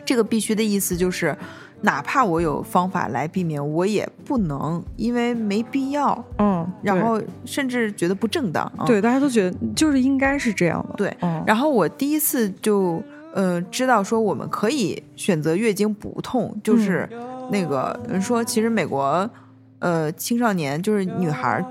[0.05, 1.37] 这个必须的意思就是，
[1.83, 8.65] 哪怕我有方法来避免，我也不能，因为没必要，嗯，然后甚至觉得不正当。
[8.77, 10.95] 啊对对大家都觉得就是应该是这样的。
[10.97, 13.03] 对嗯，然后我第一次就
[13.35, 17.09] 呃知道说我们可以选择月经不痛，就是
[17.51, 19.29] 那个人说其实美国
[19.83, 21.65] 呃青少年，就是女孩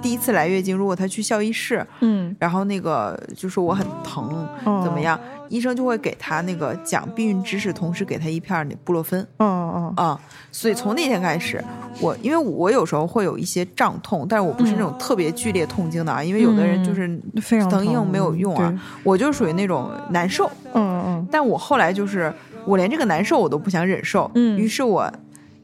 [0.00, 4.98] 第一次来月经，如果她去校医室，嗯，然后那个就说我很疼，哦怎么？
[4.98, 9.20] 样，医生就会给她那个讲避孕知识，同时给她一片那布洛芬。
[9.36, 11.62] 哦哦啊、所以从那天开始，
[12.00, 20.50] 我因为我有时候会有一一些胀痛，但是我不是那种特别剧烈痛经的啊，因为有的人就是嗯非常疼硬疼没有用啊，我就属于那种难受。
[20.74, 22.30] 嗯嗯但我后来就是
[22.66, 25.10] 我连这个难受我都不想忍受，嗯于是我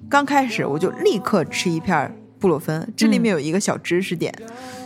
[0.09, 4.33] 刚开始我就立刻吃一片布洛芬，这里面有一个小知识点，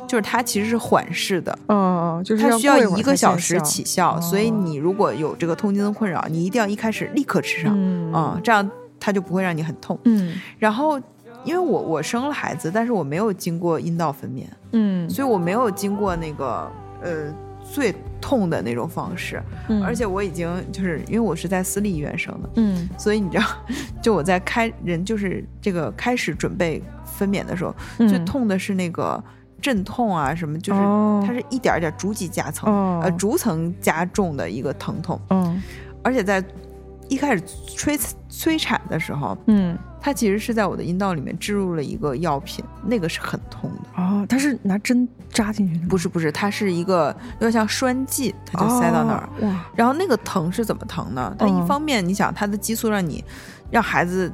[0.06, 1.58] 就是它其实是缓释的。
[1.66, 8.12] 嗯嗯，就是它需要一个小时起效，哦所以你如果有这个痛经的困扰，你一定要一开始立刻吃上，嗯。
[8.12, 8.68] 啊、这样
[9.00, 9.98] 它就不会让你很痛。
[10.04, 10.34] 嗯。
[10.58, 10.98] 然后，
[11.44, 16.70] 因为我我生了孩子，但是我没有经过阴道分娩，嗯，所以我没有经过那个
[17.02, 17.34] 呃
[17.72, 19.82] 最痛的那种方式，嗯。
[19.82, 22.88] 而且我已经就是因为我是在私立医院生的，嗯。
[22.98, 23.44] 所以你知道，
[24.02, 28.08] 就我在开人就是这个开始准备分娩的时候，嗯。
[28.08, 29.22] 最痛的是那个
[29.60, 31.22] 阵痛啊什么，就是哦。
[31.26, 35.62] 它是一点点儿逐级加层，哦呃逐层加重的一个疼痛，嗯
[36.02, 36.42] 而且在
[37.08, 37.98] 一开始催
[38.28, 44.00] 催产的时候，嗯它其实是在我的阴道里面置入了一个药品，那个是很痛的。
[44.02, 49.28] 哦，他是拿针扎进去的，不是不是，它是一个有点像栓剂，它就塞到那儿。
[49.40, 51.34] 哦哇，然后那个疼是怎么疼呢？
[51.36, 53.24] 它一嗯方面，你想它的激素让你
[53.70, 54.32] 让孩子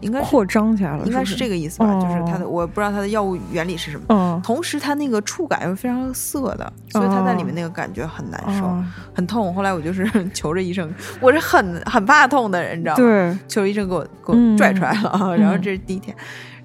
[0.00, 1.86] 应该扩张起来了，应该是是这个意思吧？
[1.86, 4.04] 哦就是它的我不知道它的药物原理是什么。
[4.08, 8.84] 嗯同时，它那个触感又是非常涩的，所以它在里面那个感觉很难受，哦
[9.14, 9.54] 很痛。
[9.54, 12.96] 后来我就是 求着医生，我是很很怕痛的人，你知道吗？
[12.96, 16.14] 对，求着医生给我给嗯我拽出来了然后这是第一天，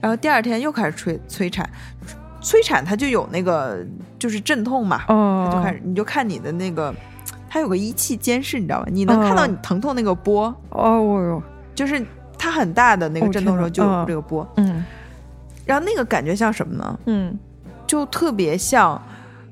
[0.01, 1.69] 然后第二天又开始催催产，
[2.41, 3.85] 催产它就有那个
[4.17, 6.93] 就是阵痛嘛，哦它就开始你就看你的那个，
[7.47, 8.87] 它有个仪器监视，你知道吧？
[8.91, 11.43] 你能看到嗯你疼痛那个波，哦我哟，
[11.75, 12.03] 就是
[12.39, 14.83] 它很大的那个哦阵痛的时候就天哪有这个波，嗯。
[15.65, 16.99] 然后那个感觉像什么呢？
[17.05, 17.37] 嗯。
[17.85, 19.01] 就特别像，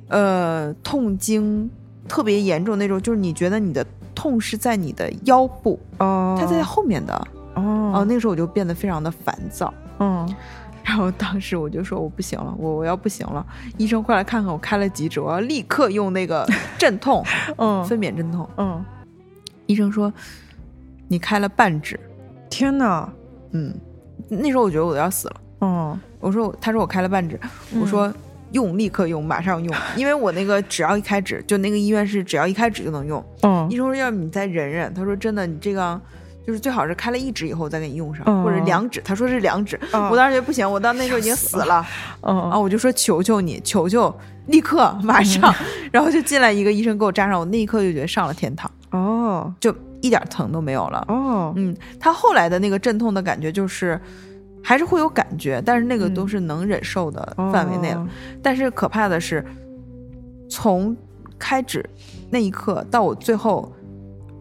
[0.07, 1.69] 呃，痛经
[2.07, 3.85] 特别严重那种，就是你觉得你的
[4.15, 7.13] 痛是在你的腰部，哦，它在后面的。
[7.55, 7.91] 哦。
[7.95, 10.27] 哦，那个时候我就变得非常的烦躁，嗯。
[10.83, 13.45] 然后当时我就说我不行了，我我要不行了，
[13.77, 16.47] 医生快来看看，我开了几指，我要立刻用那个
[16.79, 17.25] 镇痛
[17.57, 17.83] 嗯。
[17.83, 18.47] 分娩镇痛。
[18.57, 18.85] 嗯，
[19.65, 20.13] 医生说
[21.09, 21.99] 你开了半指，
[22.57, 23.07] 天哪，
[23.51, 23.71] 嗯，
[24.29, 27.39] 那时候我觉得我都要死了，嗯我说他说我开了半指，
[27.79, 28.11] 我说。
[28.53, 33.21] 用，立刻用，马上用，因为我那个只要一开指，就那个医院是只要一开指就能用。
[33.41, 35.99] 嗯医生说要不你再忍忍，他说真的，你这个
[36.45, 39.77] 就是最好是开了一指以后再给你用上，嗯或者两指，他说是两指。
[39.91, 41.85] 哦我当时觉得不行，我到那时候已经死了
[42.21, 45.53] 嗯啊，我就说求求你，求求，立刻马上，
[45.91, 49.75] 然后就进来一个医生给我扎上，我那一刻就觉得上了天堂，哦就
[50.07, 51.05] 一点疼都没有了。
[51.09, 53.99] 哦嗯，他后来的那个阵痛的感觉就是。
[54.63, 58.01] 还是会有感觉，但是那个嗯都是能忍受的范围内了。
[58.01, 58.07] 哦
[58.41, 59.45] 但是可怕的是，
[60.49, 60.97] 从
[61.39, 61.87] 开指
[62.29, 63.71] 那一刻到我最后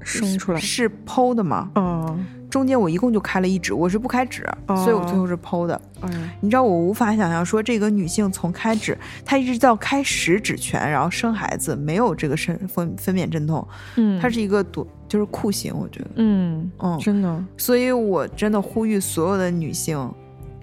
[0.01, 4.75] 生出来，是剖的吗，嗯中间我一共就开了一指，我是不开指，哦。
[4.77, 5.79] 所以我最后是剖的。
[6.01, 6.31] 嗯。
[6.41, 8.97] 你知道我无法想象说这个女性从开指，
[9.27, 17.45] 她一直到开十指全，然后生孩子没有这个分分分娩阵痛，嗯，它是一个多就是酷刑，我觉得，嗯嗯，真的。
[17.59, 20.11] 所以我真的呼吁所有的女性，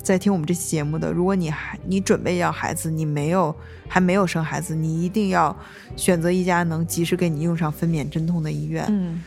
[0.01, 3.55] 在听我们这期节目的，如果你还你准备要孩子，你没有
[3.87, 5.55] 还没有生孩子，你一定要
[5.95, 8.83] 选择一家能及时给你用上分娩镇痛的医院。
[8.89, 9.21] 嗯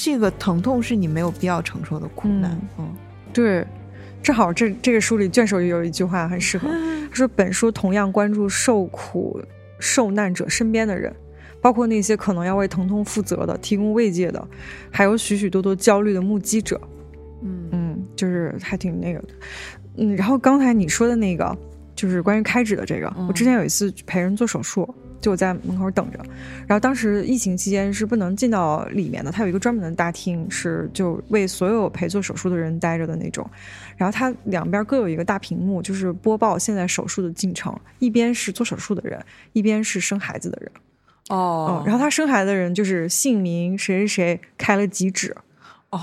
[0.00, 2.56] 这个疼痛是你没有必要承受的苦难。
[2.78, 2.94] 嗯
[3.32, 3.66] 对。
[4.20, 9.40] 正好这这个书里卷首也有一句话很适合，他 说本书同样关注受苦
[9.78, 11.14] 受难者身边的人，
[11.60, 14.48] 包括那些可能要为疼痛负责的、提供慰藉的，
[14.90, 16.80] 还有许许多多焦虑的目击者。
[17.42, 19.28] 嗯嗯，就是还挺那个的。
[19.96, 21.56] 嗯，然后刚才你说的那个，
[21.94, 26.18] 就是关于开指的这个，我之前有一次陪人做手术，就我在门口等着，
[26.66, 33.48] 然后当时疫情期间是不能进到里面的，它有一个专门的大厅，是就为所有陪做手术的人待着的那种。
[33.96, 39.20] 然后它两边各有一个大屏幕，就是播报现在手术的进程，一边是做手术的人，
[39.52, 40.70] 一边是生孩子的人。
[41.30, 41.82] 哦。
[41.82, 45.36] 嗯，然后他生孩子的人就是姓名谁谁谁开了几指，
[45.90, 46.00] 哦。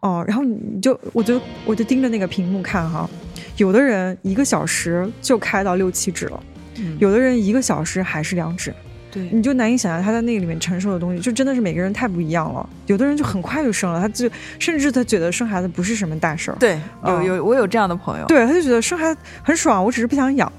[0.00, 3.08] 哦，然后你就我就我就盯着那个屏幕看哈，
[3.56, 6.42] 有的人一个小时就开到六七指了，
[6.76, 8.72] 嗯有的人一个小时还是两指，
[9.10, 12.68] 对你就难以想象他在那个里面承受的东西，就真的是每个人太不一样了。
[12.86, 18.26] 有的人就很快就生了，他就甚至他觉得生孩子不是什么大事儿，对，有嗯有我有这样的朋友。
[18.26, 20.50] 对，他就觉得生孩子很爽，我只是不想养。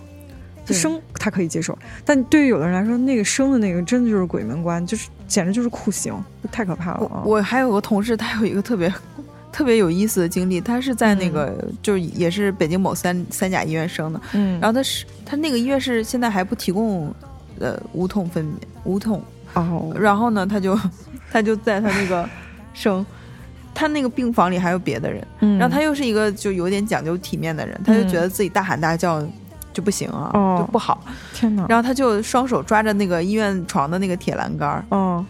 [0.66, 6.14] 就生他可以接受，但对于有的人来说，那个生的那个真的就是鬼门关，就是简直就是酷刑，
[6.53, 7.22] 太可怕了啊！
[7.26, 8.88] 我我还有个同事，他有一个特别
[9.53, 17.13] 特别有意思的经历，他是在那个、就是也是北京某三三甲医院生的，嗯，然后他是他那个医院是现在还不提供
[17.59, 18.49] 呃无痛分娩
[18.83, 19.23] 无痛，
[19.53, 20.77] 哦，然后呢他就
[21.31, 22.27] 他就在他那个
[22.73, 23.05] 生。
[23.75, 25.57] 他那个病房里还有别的人，嗯。
[25.57, 29.19] 然后他又是一个就有点讲究体面的人，他就觉得自己大喊大叫
[29.73, 30.57] 就不行啊，哦。
[30.59, 31.03] 就不好。
[31.33, 35.25] 天哪，然后他就双手抓着那个医院床的那个铁栏杆儿，哦，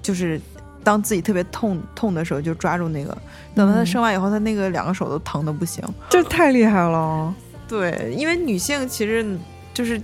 [0.00, 0.40] 就是
[0.84, 3.16] 当自己特别痛痛的时候就抓住那个。
[3.54, 5.84] 等到他嗯生完以后，他那个两个手都疼的不行。
[6.08, 7.34] 这太厉害了，
[7.68, 9.38] 对，因为女性其实
[9.74, 10.00] 就是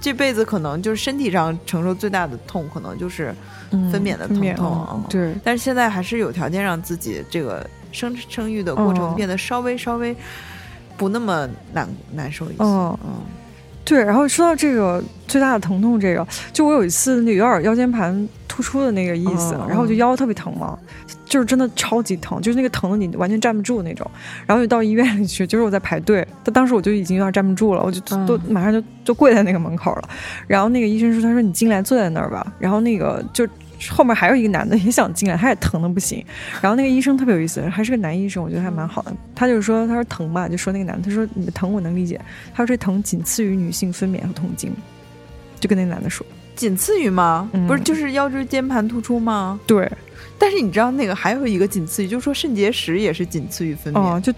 [0.00, 3.34] 这辈子可能就是身体上承受最大的痛，可能就是
[3.70, 10.16] 嗯分娩的疼痛嗯对，但是现在还是有条件让自己这个生生育的过程哦变得稍微稍微
[10.96, 12.62] 不那么难难受一些。
[12.62, 13.10] 哦嗯
[13.88, 20.78] 对，然后说到这个最大的疼痛，这个就我有一次那有点腰间盘突出的那个意思，哦然后我就腰特别疼嘛，
[21.24, 24.06] 就是真的超级疼，就是那个疼的你完全站不住那种，
[24.46, 28.26] 然后就到医院里去，就是我在排队，但当时我就已经有点站不住了，我就嗯。
[28.26, 30.08] 都、马上就就跪在那个门口了，
[30.46, 33.48] 然后那个医生说，他说你进来坐在那儿吧，然后那个就。
[33.90, 36.24] 后面还有一个男的也想进来，他也疼的不行。
[36.60, 39.12] 然后那个医生特别有意思，还是个男医生，我觉得还蛮好的。
[39.34, 42.20] 他就说，他说疼吧，就说那个男的，他说你的疼我能理解，
[42.52, 44.72] 他说这疼仅次于女性分娩和痛经，
[45.60, 46.26] 就跟那个男的说。
[46.56, 47.48] 仅次于吗？
[47.52, 49.60] 嗯不是就是腰椎间盘突出吗？
[49.64, 49.88] 对，
[50.38, 53.98] 但是你知道那个还有一个仅次于，就是说肾结石也是仅次于分娩。
[53.98, 54.32] 哦，就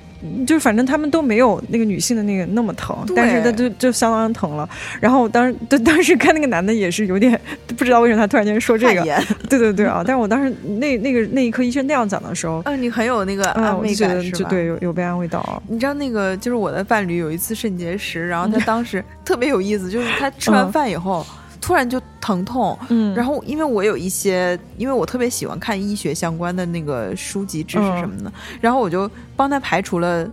[0.46, 4.68] 就反正他们都没有那个女性的那个那么疼，但是他就就相当疼了。
[5.00, 7.38] 然后我当时对当时看那个男的也是有点
[7.76, 9.02] 不知道为什么他突然间说这个，
[9.48, 10.02] 对对对啊！
[10.06, 14.50] 但是我当时那那个那一刻医生那样讲的时候，嗯，你很有那个啊，安慰感是吧？
[14.50, 15.62] 对，有有被安慰到啊。
[15.68, 21.26] 你知道那个就是我的伴侣有一次肾结石，然后他当时特别有意思，就是他吃完嗯饭以后。
[21.60, 23.14] 突然就疼痛，嗯。
[23.14, 30.28] 然后因为我有一些，因为我特别喜欢看医学相关的那个书籍知识什么的，然后我就帮他排除了，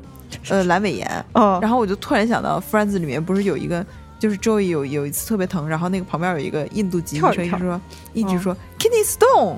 [0.50, 3.86] 呃，阑尾炎，嗯，然后我就突然想到《Friends》里面不是有一个，
[4.20, 7.58] 就是 Joey 有有一次特别疼，然后那个旁边有一个印度籍医跳一跳。
[7.58, 7.82] 生
[8.14, 9.58] 一直说一直说 kidney stone，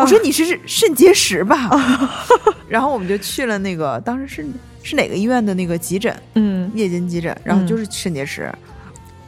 [0.00, 1.70] 我说你是肾结石吧？
[2.68, 4.46] 然后我们就去了那个，当时是
[4.82, 6.54] 是哪个医院的那个急诊，嗯。
[6.74, 8.50] 夜间急诊，然后就是肾结石，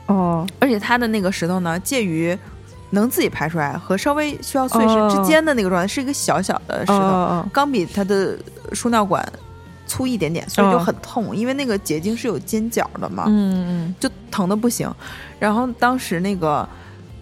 [0.06, 2.36] 哦而且他的那个石头呢，介于
[2.90, 8.38] 能自己排出来和稍微需要碎石哦之间的那个状态，是一个小小的石头，哦刚比他的
[8.72, 9.26] 输尿管
[9.86, 14.90] 粗一点点，所以就哦很痛，因为那个结晶是有尖角的嘛，嗯就疼的不行。
[15.38, 16.68] 然后当时那个。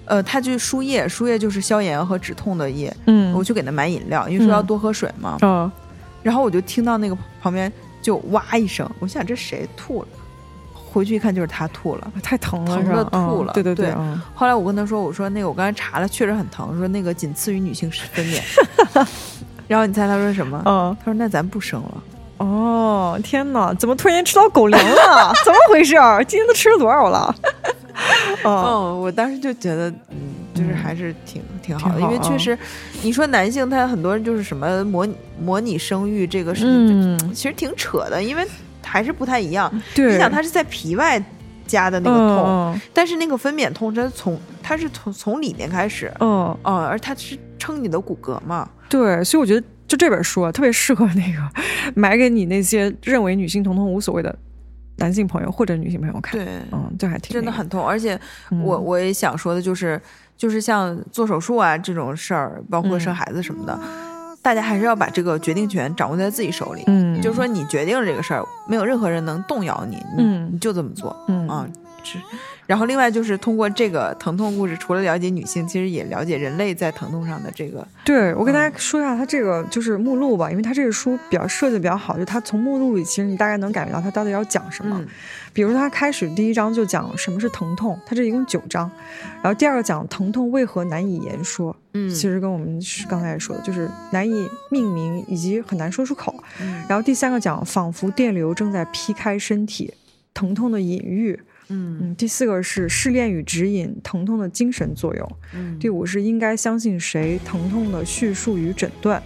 [0.06, 2.94] 呃，他去输液，输液就是消炎和止痛的液。
[3.06, 5.38] 嗯我去给他买饮料，因为说要多喝水嘛。
[5.40, 5.72] 哦
[6.22, 7.72] 然后我就听到那个旁边
[8.02, 10.08] 就哇一声，我想这谁吐了？
[10.94, 12.12] 回去一看就是他吐了。
[12.22, 18.40] 太疼了，疼是吧吐了嗯对对对嗯后来我跟他说，我说那个我刚才查了，确实很疼，说那个仅次于女性分娩。
[19.66, 20.62] 然后你猜他说什么？
[20.66, 22.02] 嗯他说那咱不生了。
[22.38, 25.32] 哦，天哪，怎么突然间吃到狗粮了？
[25.44, 26.24] 怎么回事儿？
[26.24, 27.34] 今天都吃了多少了？
[28.42, 30.16] 哦，嗯，我当时就觉得，嗯，
[30.52, 32.58] 就是还是挺、挺好的，因为确实，
[33.02, 38.44] 你说男性他很多人就是什么模拟模拟生育这个事情，嗯，其实挺扯的，因为
[38.94, 39.68] 还是不太一样。
[39.92, 41.20] 对，你想，它是在皮外
[41.66, 48.68] 加的那个痛，嗯但是那个分娩痛，它从它是从从里面开始，嗯，嗯啊、而它是撑你的骨骼嘛。
[48.88, 51.40] 对，所以我觉得就这本书啊，特别适合那个
[51.96, 54.32] 买给你那些认为女性疼痛无所谓的
[54.98, 56.38] 男性朋友或者女性朋友看。
[56.38, 58.16] 对，嗯，这还挺那个真的很痛，而且
[58.52, 60.00] 嗯我我也想说的就是，
[60.36, 63.76] 就是像做手术啊这种事儿，包括生嗯孩子什么的，
[64.44, 66.84] 大家还是要把这个决定权掌握在自己手里。
[66.86, 71.66] 嗯，就是说，你决定了这个事儿，没有任何人能动摇你，你嗯你就这么做嗯啊。
[72.02, 72.18] 是，
[72.66, 77.86] 然后另外就是通过这个疼痛故事，除了了解女性，其实也了解人类在疼痛上的这个。
[78.04, 84.98] 对，我跟大嗯家说一下它这个就是目录吧，因为它这个书比较设计比较好，就它从目录里其实你大概能感觉到它到底要讲什么。
[85.00, 85.06] 嗯
[85.54, 88.90] 比如它开始第一章就讲什么是疼痛，它这一共九章，
[89.40, 96.34] 然后第二个讲疼痛为何难以言说，嗯其实跟我们是刚才说的，就是难以命名以及很难说出口。
[96.60, 99.94] 嗯然后第三个讲仿佛电流正在劈开身体，
[100.34, 101.40] 疼痛的隐喻。
[101.68, 105.32] 嗯嗯，第四个是试炼与指引，疼痛的精神作用。
[105.54, 109.22] 嗯第五是应该相信谁，疼痛的叙述与诊断。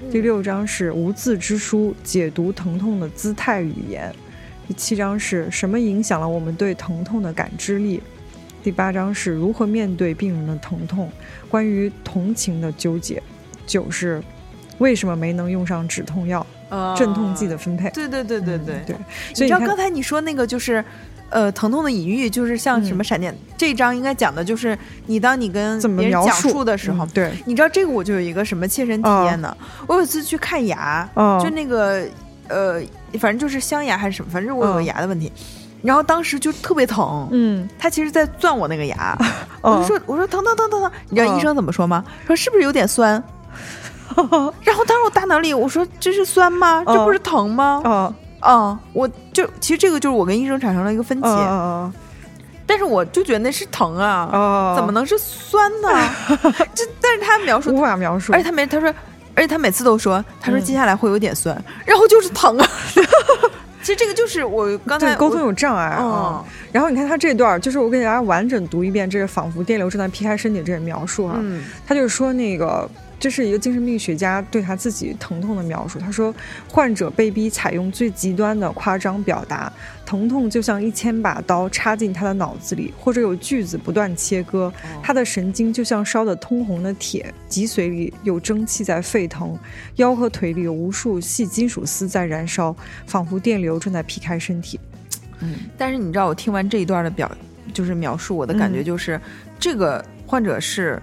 [0.00, 4.12] 嗯第六章是无字之书，解读疼痛的姿态语言。
[4.66, 8.02] 第七章是什么影响了我们对疼痛的感知力？
[8.64, 11.10] 第八章是如何面对病人的疼痛，
[11.48, 13.22] 关于同情的纠结。
[13.66, 14.22] 九是
[14.78, 17.90] 为什么没能用上止痛药，啊镇痛剂的分配。
[17.90, 18.96] 对对对对对嗯对，
[19.34, 20.84] 所你知道以刚才你说那个就是，
[21.32, 29.56] 呃，疼痛的隐喻就是像什么闪电，这一章应该讲的就是你当你跟别人讲述述的时候，嗯对，你知道这个我就有一个什么切身体验呢？
[29.86, 32.04] 我有一次去看牙，哦就那个
[32.48, 32.80] 呃，
[33.18, 35.32] 反正就是镶牙还是什么，反正我有个嗯牙的问题，
[35.82, 39.16] 然后当时就特别疼，嗯，他其实在钻我那个牙，
[39.62, 42.04] 我哦就说我说疼疼疼疼疼，你知道嗯医生怎么说吗？
[42.26, 43.22] 说是不是有点酸？
[44.14, 46.82] 然后当时我大脑里我说这是酸吗？
[46.86, 48.14] 这不是疼吗？
[48.42, 51.92] 哦啊、我就其实这个就是我跟医生产生了一个分歧，哦
[52.64, 55.88] 但是我就觉得那是疼啊，哦，怎么能是酸呢？
[56.74, 58.32] 这但是他描述无法描述？
[58.32, 58.88] 而且他没他说，
[59.34, 62.66] 而且他每次都说，他说嗯接下来会有点酸，然后就是疼啊。
[63.82, 66.44] 其实这个就是我刚才对沟通有障碍啊嗯。
[66.70, 72.88] 然后你看他这段儿，就是我给大家完整读一遍这个仿佛电流正在劈开身体这个描述啊、嗯他就是说那个。
[73.22, 76.00] 这是一个精神病学家对他自己疼痛的描述。
[76.00, 76.34] 他说，
[76.68, 79.72] 患者被逼采用最极端的夸张表达，
[80.04, 84.72] 疼痛就像一千把刀插进他的脑子里，或者有锯子不断切割。
[85.00, 89.56] 他的神经就像烧得通红的铁，脊髓里有蒸汽在沸腾，
[89.98, 92.74] 腰和腿里有无数细金属丝在燃烧，
[93.06, 94.80] 仿佛电流正在劈开身体。
[95.38, 97.30] 嗯但是你知道我听完这一段的表，
[97.72, 99.20] 就是描述我的感觉嗯就是，
[99.60, 101.00] 这个患者是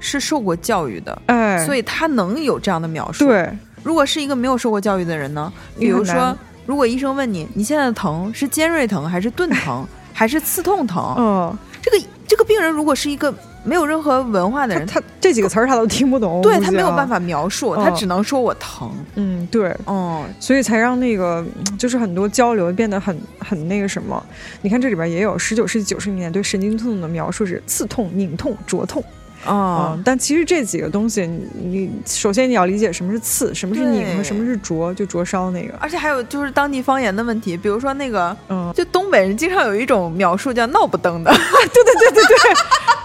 [0.00, 3.48] 是受过教育的，哎，所以他能有这样的描述。，对，
[3.84, 6.36] 如果是一个没有受过教育的人呢，比如说
[6.66, 11.14] 如果医生问你，你现在的疼是尖锐疼还是钝疼 还是刺痛疼？
[11.16, 13.32] 嗯，这个这个病人如果是一个
[13.62, 17.06] 没有任何文化的人，他他这几个词儿他都听不懂， 对他没有办。
[17.08, 18.90] 法描述，嗯他只能说我疼。
[19.16, 24.24] 嗯，对，嗯，所以才让那个嗯就是很多交流变得很很那个什么。
[24.62, 29.02] 你看这里边也有十九世纪九十年代对神经痛的描述是刺痛、拧痛、灼痛。
[29.46, 29.92] 哦。
[29.94, 35.74] 嗯，但其实这几个东西，你你首先你要理解什么是刺，什么是拧和什么是灼，就灼烧那个。
[35.80, 41.32] 而且还有就是当地方言的问题，比如说那个，嗯，就东北人经常有一种描述叫闹不登的，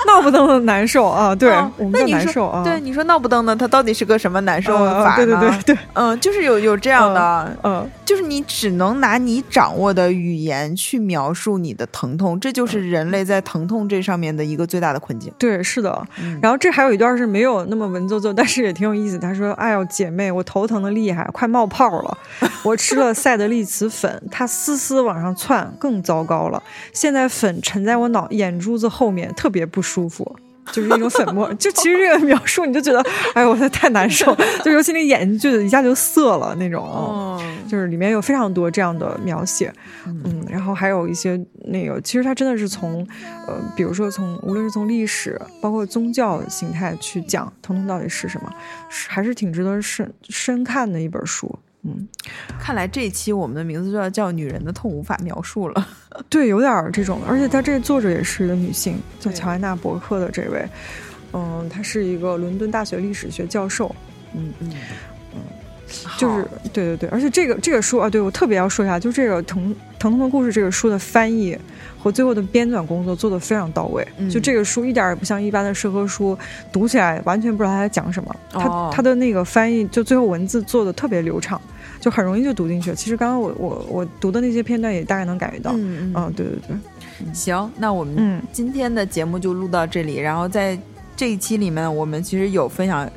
[0.08, 2.64] 闹不登的难受啊， 对，嗯我们叫那你说难受啊。
[2.64, 5.18] 对，你说闹不登的，他到底是个什么难受嗯法呢？
[5.18, 15.32] 对对对对，嗯，就是有有这样的，嗯，就是你只能拿你掌握的语言去描述你的疼痛，这就是人类在疼痛这上面的一个最大的困境。
[15.38, 16.06] 对，是的。
[16.22, 19.18] 嗯然后这还有一段是没有那么文绉绉，但是也挺有意思。
[19.18, 22.18] 他说：“哎呦，姐妹，我头疼的厉害，快冒泡了。
[22.64, 26.62] 我吃了赛德利茨粉，它丝丝往上窜，更糟糕了。
[26.94, 29.95] 现在粉沉在我脑眼珠子后面，特别不舒服。”
[30.72, 33.00] 就是一种粉末，就其实这个描述你就觉得，
[33.36, 36.84] 哎呦，我太难受，就尤其那眼睛就一下就涩了那种。
[37.40, 39.72] 嗯，就是里面有非常多这样的描写，
[40.08, 43.08] 嗯，然后还有一些那个，其实它真的是从，
[43.48, 48.52] 呃，比如说从无论是从历史，包括宗教形态去讲通通到底是什么，
[48.90, 51.60] 是还是挺值得深深看的一本书。
[51.88, 52.08] 嗯，
[52.60, 55.88] 看来这一期我们的名字就要叫“女人的痛无法描述”了。
[56.30, 60.68] 对，有点儿这种，而且它这个作者也是一个女性，叫乔安娜·伯克的这位，
[61.34, 63.94] 嗯，她是一个伦敦大学历史学教授，
[64.34, 64.74] 嗯嗯
[65.36, 65.40] 嗯，
[66.18, 71.56] 就是对对对，而且这个这个书啊，对我特别要说一下，就这个疼疼痛的故事这个书的翻译
[72.00, 74.08] 和最后的编纂工作做得非常到位。
[74.18, 74.28] 嗯。
[74.30, 76.38] 就这个书一点儿也不像一般的社科书，
[76.72, 78.36] 读起来完全不知道他在讲什么。
[78.52, 78.90] 他、哦。
[78.92, 81.60] 他的那个翻译，就最后文字做的特别流畅，
[82.06, 82.96] 就很容易就读进去了。
[82.96, 85.72] 其实刚刚我我我读的那些片段也大概能感觉到。
[85.74, 90.18] 嗯嗯，对对对，行，那我们嗯今天的节目就录到这里。
[90.18, 90.78] 然后在
[91.16, 93.10] 这一期里面，我们其实有分享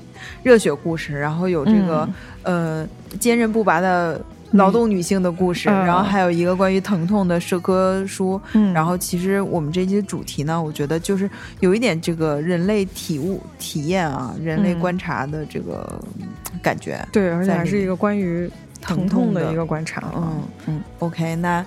[0.42, 2.08] 热血故事，然后有这个、
[2.44, 2.88] 呃
[3.20, 4.18] 坚韧不拔的
[4.52, 8.40] 劳动女性的故事，嗯然后还有一个关于疼痛的社科书。
[8.54, 11.28] 嗯，然后其实我们这期主题呢，我觉得就是
[11.60, 16.26] 有一点这个人类体悟、体验啊，人类嗯观察的这个嗯
[16.62, 17.06] 感觉。
[17.12, 18.50] 对，而且还是一个关于
[18.80, 20.04] 疼疼痛的一个观察。
[20.14, 21.64] 嗯嗯，OK，那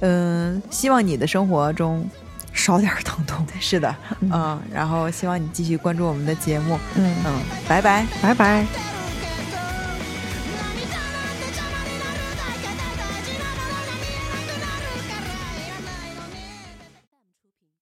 [0.00, 2.04] 嗯、希望你的生活中
[2.52, 3.46] 少点儿疼痛。
[3.60, 8.06] 是的，嗯，然后希望你继续关注我们的节目，嗯，嗯，拜拜。
[8.22, 8.64] 拜拜。